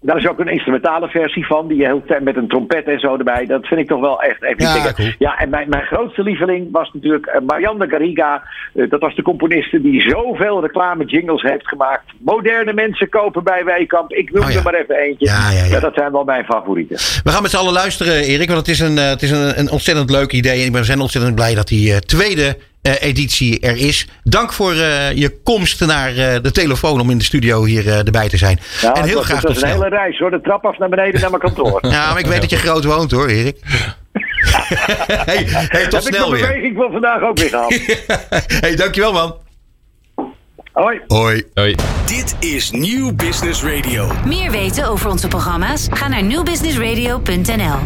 Daar 0.00 0.16
is 0.16 0.28
ook 0.28 0.38
een 0.38 0.48
instrumentale 0.48 1.08
versie 1.08 1.46
van, 1.46 1.68
die 1.68 1.84
heel 1.84 2.02
met 2.20 2.36
een 2.36 2.48
trompet 2.48 2.84
en 2.84 2.98
zo 2.98 3.16
erbij. 3.16 3.46
Dat 3.46 3.66
vind 3.66 3.80
ik 3.80 3.86
toch 3.86 4.00
wel 4.00 4.22
echt 4.22 4.42
even 4.42 4.64
Ja, 4.64 4.92
cool. 4.92 5.08
Ja, 5.18 5.38
en 5.38 5.50
mijn, 5.50 5.68
mijn 5.68 5.82
grootste 5.82 6.22
lieveling 6.22 6.68
was 6.72 6.90
natuurlijk 6.92 7.26
eh, 7.26 7.40
Marianne 7.40 7.88
Garriga. 7.88 8.42
Eh, 8.74 8.90
dat 8.90 9.00
was 9.00 9.14
de 9.14 9.22
componiste 9.22 9.80
die 9.80 10.00
zoveel 10.00 10.60
reclame 10.60 11.04
jingles 11.04 11.42
heeft 11.42 11.68
gemaakt. 11.68 12.04
Moderne 12.18 12.72
mensen 12.72 13.08
kopen 13.08 13.44
bij 13.44 13.64
Wijkamp. 13.64 14.12
Ik 14.12 14.32
noem 14.32 14.42
Oh, 14.42 14.50
ja. 14.50 14.56
er 14.56 14.62
maar 14.62 14.74
even 14.74 14.96
eentje. 14.96 15.26
Ja, 15.26 15.50
ja, 15.70 15.80
dat 15.80 15.94
zijn 15.94 16.12
wel 16.12 16.24
mijn 16.24 16.44
favorieten. 16.44 16.96
We 17.24 17.30
gaan 17.30 17.42
met 17.42 17.50
z'n 17.50 17.56
allen 17.56 17.72
luisteren, 17.72 18.22
Erik. 18.22 18.48
Want 18.48 18.58
het 18.58 18.68
is 18.68 18.80
een, 18.80 18.98
eh, 18.98 19.08
het 19.08 19.22
is 19.22 19.30
een, 19.30 19.58
een 19.58 19.70
ontzettend 19.70 20.10
leuk 20.10 20.32
idee. 20.32 20.60
En 20.60 20.66
ik 20.66 20.72
ben 20.72 20.84
zijn 20.84 21.00
ontzettend 21.00 21.34
blij 21.34 21.54
dat 21.54 21.68
die 21.68 22.00
tweede 22.00 22.56
editie 23.00 23.60
er 23.60 23.76
is. 23.76 24.08
Dank 24.24 24.52
voor 24.52 24.72
eh, 24.72 25.12
je 25.12 25.40
komst 25.42 25.86
naar 25.86 26.08
eh, 26.16 26.42
de 26.42 26.50
telefoon 26.50 27.00
om 27.00 27.10
in 27.10 27.18
de 27.18 27.24
studio 27.24 27.64
hier 27.64 27.86
eh, 27.88 27.98
erbij 28.06 28.28
te 28.28 28.36
zijn. 28.36 28.60
Ja, 28.80 28.92
en 28.92 29.04
heel 29.04 29.14
dat, 29.14 29.24
graag 29.24 29.44
is 29.44 29.48
een 29.50 29.56
snel. 29.56 29.72
hele 29.72 29.88
reis 29.88 30.18
hoor. 30.18 30.30
De 30.30 30.40
trap 30.40 30.64
af 30.64 30.78
naar 30.78 30.88
beneden 30.88 31.20
naar 31.20 31.30
mijn 31.30 31.42
kantoor. 31.42 31.78
Ja, 31.90 32.08
maar 32.10 32.18
ik 32.18 32.26
weet 32.26 32.40
dat 32.40 32.50
je 32.50 32.56
groot 32.56 32.84
woont 32.84 33.10
hoor, 33.10 33.28
Erik. 33.28 33.56
hey, 34.12 35.44
hey, 35.48 35.82
tot 35.88 35.92
Heb 35.92 36.02
ik 36.02 36.14
snel 36.14 36.30
mijn 36.30 36.40
weer. 36.40 36.50
beweging 36.50 36.76
van 36.76 36.90
vandaag 36.92 37.22
ook 37.22 37.38
weer 37.38 37.48
gehad. 37.48 37.80
hey, 38.62 38.76
dankjewel 38.76 39.12
man. 39.12 39.34
Hoi. 40.72 41.00
Hoi. 41.06 41.42
Hoi. 41.54 41.74
Dit 42.06 42.36
is 42.40 42.70
Nieuw 42.70 43.14
Business 43.14 43.62
Radio. 43.62 44.12
Meer 44.24 44.50
weten 44.50 44.88
over 44.88 45.10
onze 45.10 45.28
programma's? 45.28 45.86
Ga 45.90 46.08
naar 46.08 46.22
newbusinessradio.nl. 46.22 47.78